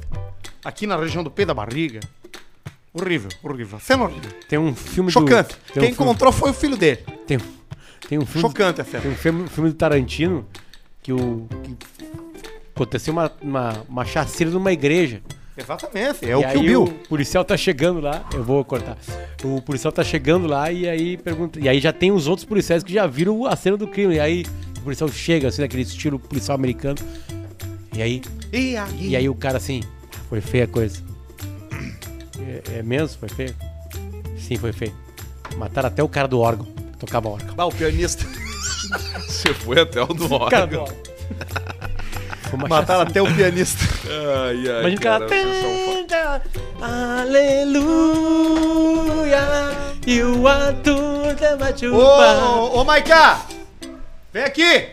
[0.63, 1.99] Aqui na região do peito da barriga.
[2.93, 3.79] Horrível, horrível.
[3.81, 4.31] Cena horrível.
[4.47, 5.55] Tem um filme Chocante.
[5.55, 5.73] do.
[5.73, 7.03] Quem um filme, encontrou foi o filho dele.
[7.27, 7.37] tem,
[8.07, 8.47] tem um filme.
[8.47, 9.01] Chocante a cena.
[9.01, 10.47] Tem um filme, filme do Tarantino
[11.01, 11.45] que o.
[11.63, 11.75] Que
[12.75, 15.21] aconteceu uma, uma, uma chacina numa igreja.
[15.55, 16.83] Exatamente, é e o que o Bill.
[16.83, 18.97] o policial tá chegando lá, eu vou cortar.
[19.43, 21.59] O policial tá chegando lá e aí pergunta.
[21.59, 24.15] E aí já tem os outros policiais que já viram a cena do crime.
[24.15, 24.45] E aí
[24.79, 26.97] o policial chega, assim, daquele estilo policial americano.
[27.95, 28.21] E aí.
[28.51, 29.07] E aí?
[29.09, 29.81] E aí o cara assim,
[30.27, 31.03] foi feia a coisa.
[32.39, 33.19] É, é mesmo?
[33.19, 33.55] Foi feio?
[34.39, 34.93] Sim, foi feio.
[35.57, 36.65] Mataram até o cara do órgão.
[36.97, 37.53] Tocava órgão.
[37.55, 38.25] Ah, o pianista.
[39.27, 40.97] Você foi até o do O cara do órgão.
[42.55, 43.83] Uma Mataram até o pianista.
[44.07, 45.27] Ai, ai, Imagina cara.
[45.29, 46.41] são fa-
[48.43, 49.71] Aleluia,
[50.05, 50.95] you are to
[51.35, 53.41] the Ô, ô, ô, Maiká!
[54.31, 54.89] Vem aqui!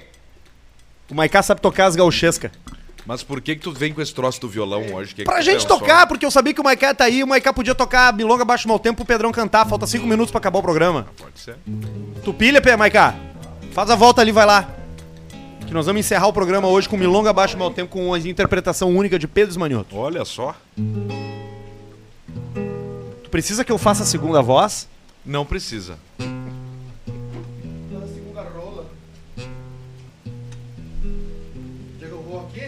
[1.10, 2.50] O Maiká sabe tocar as gauchescas.
[3.06, 5.14] Mas por que que tu vem com esse troço do violão hoje?
[5.14, 7.26] Que Pra que tu gente tocar, porque eu sabia que o Maiká tá aí, o
[7.26, 9.66] Maiká podia tocar Milonga Baixo Mal Tempo pro Pedrão cantar.
[9.66, 11.08] Falta cinco minutos pra acabar o programa.
[11.18, 11.56] Pode ser.
[12.24, 13.14] Tu pilha, Pé, Maiká?
[13.72, 14.68] Faz a volta ali, vai lá.
[15.70, 18.88] Que nós vamos encerrar o programa hoje com Milonga Baixo Mal Tempo com a interpretação
[18.90, 19.96] única de Pedro Esmanioto.
[19.96, 20.56] Olha só.
[23.22, 24.88] Tu precisa que eu faça a segunda voz?
[25.24, 25.96] Não precisa.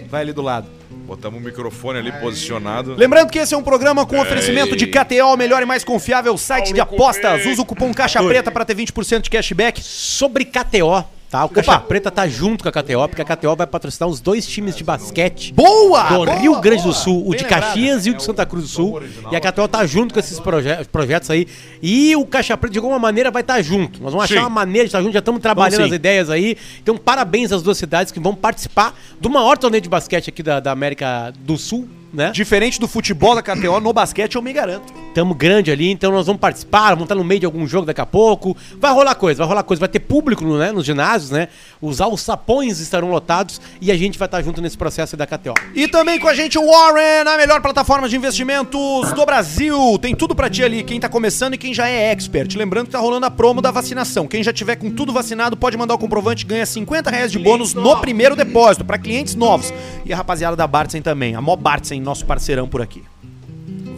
[0.08, 0.68] Vai ali do lado.
[1.04, 2.94] Botamos o microfone ali posicionado.
[2.94, 6.38] Lembrando que esse é um programa com oferecimento de KTO, o melhor e mais confiável
[6.38, 7.46] site de apostas.
[7.46, 9.82] Usa o cupom Caixa Preta pra ter 20% de cashback.
[9.82, 11.46] Sobre KTO, tá?
[11.46, 14.46] O Caixa Preta tá junto com a KTO, porque a KTO vai patrocinar os dois
[14.46, 16.02] times de basquete Boa!
[16.04, 16.94] do Boa, Rio Grande do boa.
[16.94, 17.60] Sul, o Bem de lembrado.
[17.62, 19.02] Caxias e o de Santa Cruz do Sul.
[19.30, 21.48] E a KTO tá junto com esses proje projetos aí.
[21.82, 24.02] E o Caixa Preta, de alguma maneira, vai estar junto.
[24.02, 24.40] Nós vamos achar Sim.
[24.40, 26.58] uma maneira de estar junto, já estamos trabalhando as ideias aí.
[26.82, 30.60] Então, parabéns às duas cidades que vão participar do maior torneio de basquete aqui da,
[30.60, 31.88] da América do Sul.
[32.12, 32.30] Né?
[32.30, 34.92] Diferente do futebol da KTO, no basquete eu me garanto.
[35.14, 38.00] Tamo grande ali, então nós vamos participar, vamos estar no meio de algum jogo daqui
[38.00, 38.56] a pouco.
[38.78, 41.48] Vai rolar coisa, vai rolar coisa, vai ter público né, nos ginásios, né?
[41.82, 45.54] Os alçapões estarão lotados e a gente vai estar junto nesse processo da KTO.
[45.74, 49.98] E também com a gente o Warren, a melhor plataforma de investimentos do Brasil.
[50.00, 52.54] Tem tudo pra ti ali, quem tá começando e quem já é expert.
[52.56, 54.28] Lembrando que tá rolando a promo da vacinação.
[54.28, 57.38] Quem já tiver com tudo vacinado pode mandar o comprovante e ganha 50 reais de
[57.40, 59.74] bônus no primeiro depósito pra clientes novos.
[60.04, 63.02] E a rapaziada da Bartsen também, a Mó Bartsen, nosso parceirão por aqui.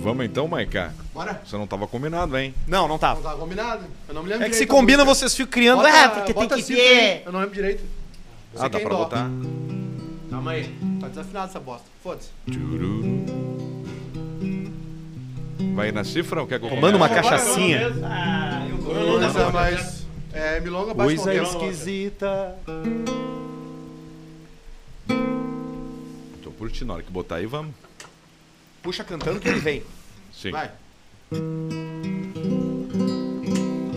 [0.02, 1.03] Vamos então, Maiká.
[1.14, 1.40] Bora.
[1.46, 2.52] Você não tava combinado, hein?
[2.66, 3.22] Não, não tava.
[3.22, 3.84] Tá combinado?
[4.08, 5.14] Eu não me lembro É que se direito da combina, música.
[5.20, 5.76] vocês ficam criando.
[5.82, 6.76] Bota- ah, porque tem bota que aí.
[6.78, 7.22] ter.
[7.24, 7.84] Eu não lembro direito.
[8.52, 8.96] Eu Ah, dá pra dó.
[8.96, 9.30] botar?
[10.30, 10.74] Calma aí.
[11.00, 11.86] Tá desafinado essa bosta.
[12.02, 12.30] Foda-se.
[15.74, 17.90] Vai na cifra ou quer que eu Tomando uma cachaçinha.
[18.84, 20.04] Coisa mais...
[20.32, 21.68] É, milonga baixo Coisa qualquer.
[21.70, 22.56] esquisita.
[26.42, 26.86] Tô curtindo.
[26.86, 27.72] Na hora que botar aí, vamos.
[28.82, 29.82] Puxa cantando que ele vem.
[30.32, 30.50] Sim.
[30.50, 30.70] Vai.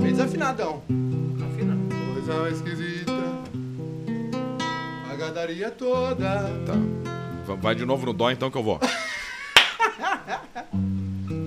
[0.01, 0.81] Bem desafinadão.
[1.45, 1.77] Afina.
[2.13, 3.11] Coisa esquisita.
[5.11, 6.51] A gadaria toda.
[6.65, 6.73] Tá.
[7.45, 8.79] Va- Vai de novo no dó então que eu vou.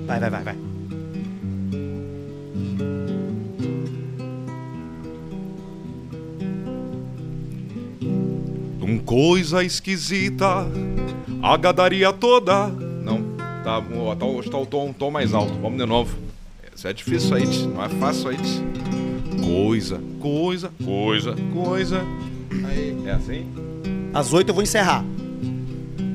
[0.06, 0.56] Vai, vai, vai, vai.
[8.82, 10.66] Um coisa esquisita,
[11.42, 12.70] a gadaria toda.
[13.62, 15.52] Tá, ó, tá, hoje tá o tom, um tom mais alto.
[15.60, 16.16] Vamos de novo.
[16.74, 18.38] Isso é difícil aí, não é fácil aí.
[19.44, 22.02] Coisa, coisa, coisa, coisa.
[22.66, 22.96] Aí.
[23.06, 23.46] É assim?
[24.14, 25.04] Às oito eu vou encerrar.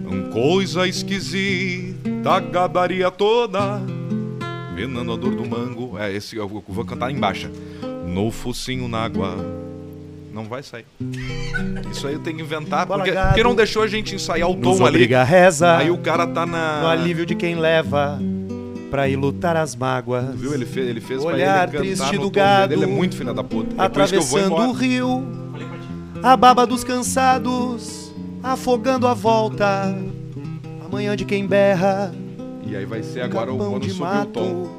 [0.09, 3.81] Um coisa esquisita, gadaria toda.
[4.73, 5.97] Venando a dor do mango.
[5.99, 7.49] É, esse eu vou cantar embaixo.
[8.07, 9.64] No focinho na água.
[10.35, 10.85] Não vai sair.
[11.89, 14.85] Isso aí eu tenho que inventar, porque, porque não deixou a gente ensaiar o tom
[14.85, 15.15] ali.
[15.15, 15.77] a reza.
[15.77, 16.81] Aí o cara tá na.
[16.81, 18.19] No alívio de quem leva
[18.91, 20.35] pra ir lutar as mágoas.
[20.35, 20.53] Viu?
[20.53, 22.45] Ele fez, ele fez Olhar pra ele cantar triste no do dele.
[22.45, 23.81] gado, Ele é muito filha da puta.
[23.81, 24.77] É Atravessando o embora.
[24.77, 25.23] rio,
[26.21, 28.13] a baba dos cansados,
[28.43, 29.95] afogando a volta.
[30.85, 32.13] Amanhã de quem berra,
[32.67, 34.31] E aí vai ser agora o quando subir o mato.
[34.33, 34.69] tom.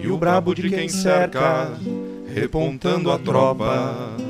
[0.00, 1.72] E o brabo de quem cerca,
[2.32, 4.22] repontando a tropa.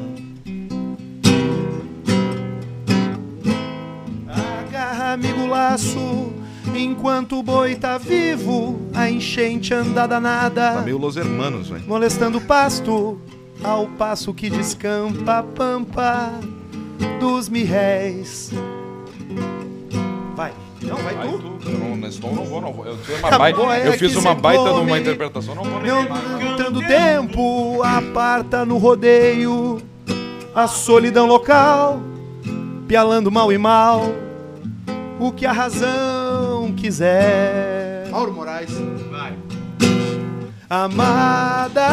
[6.75, 10.81] Enquanto o boi tá vivo, a enchente anda Tá danada.
[10.83, 11.85] meio Los Hermanos, velho.
[11.87, 13.19] molestando o pasto,
[13.63, 16.33] ao passo que descampa a pampa
[17.21, 18.51] dos mirréis.
[20.35, 20.53] Vai,
[20.83, 21.39] não, vai, Vai tu.
[21.39, 21.71] tu.
[21.71, 22.87] Eu não, nesse tom eu não vou, não vou.
[22.87, 24.87] Eu, fiz uma Acabou, baita, é eu fiz uma baita de come.
[24.91, 26.59] uma interpretação, não vou mais.
[26.59, 29.81] dando tempo, aparta no rodeio
[30.55, 32.01] a solidão local,
[32.89, 34.03] pialando mal e mal,
[35.19, 38.09] o que a razão quiser.
[38.11, 38.71] Mauro Moraes.
[40.69, 41.89] Amada,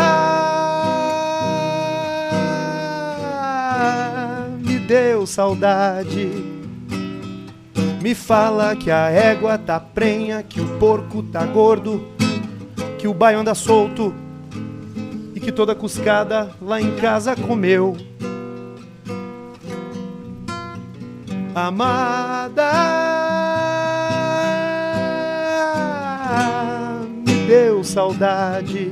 [4.60, 6.32] me deu saudade.
[8.02, 12.08] Me fala que a égua tá prenha, que o porco tá gordo,
[12.98, 14.16] que o baio anda solto
[15.36, 17.96] e que toda cuscada lá em casa comeu.
[21.54, 23.11] Amada,
[27.92, 28.90] saudade.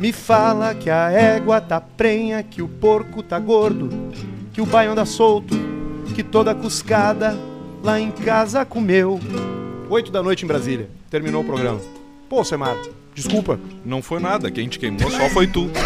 [0.00, 3.90] Me fala que a égua tá prenha, que o porco tá gordo,
[4.52, 5.54] que o baio anda solto,
[6.14, 7.36] que toda cuscada
[7.82, 9.20] lá em casa comeu.
[9.90, 10.88] Oito da noite em Brasília.
[11.10, 11.80] Terminou o programa.
[12.28, 12.76] Pô, Semar,
[13.14, 13.60] desculpa.
[13.84, 15.70] Não foi nada, quem te queimou só foi tu.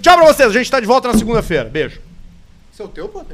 [0.00, 1.64] Tchau pra vocês, a gente tá de volta na segunda-feira.
[1.70, 2.00] Beijo.
[2.70, 3.24] Seu teu, pô?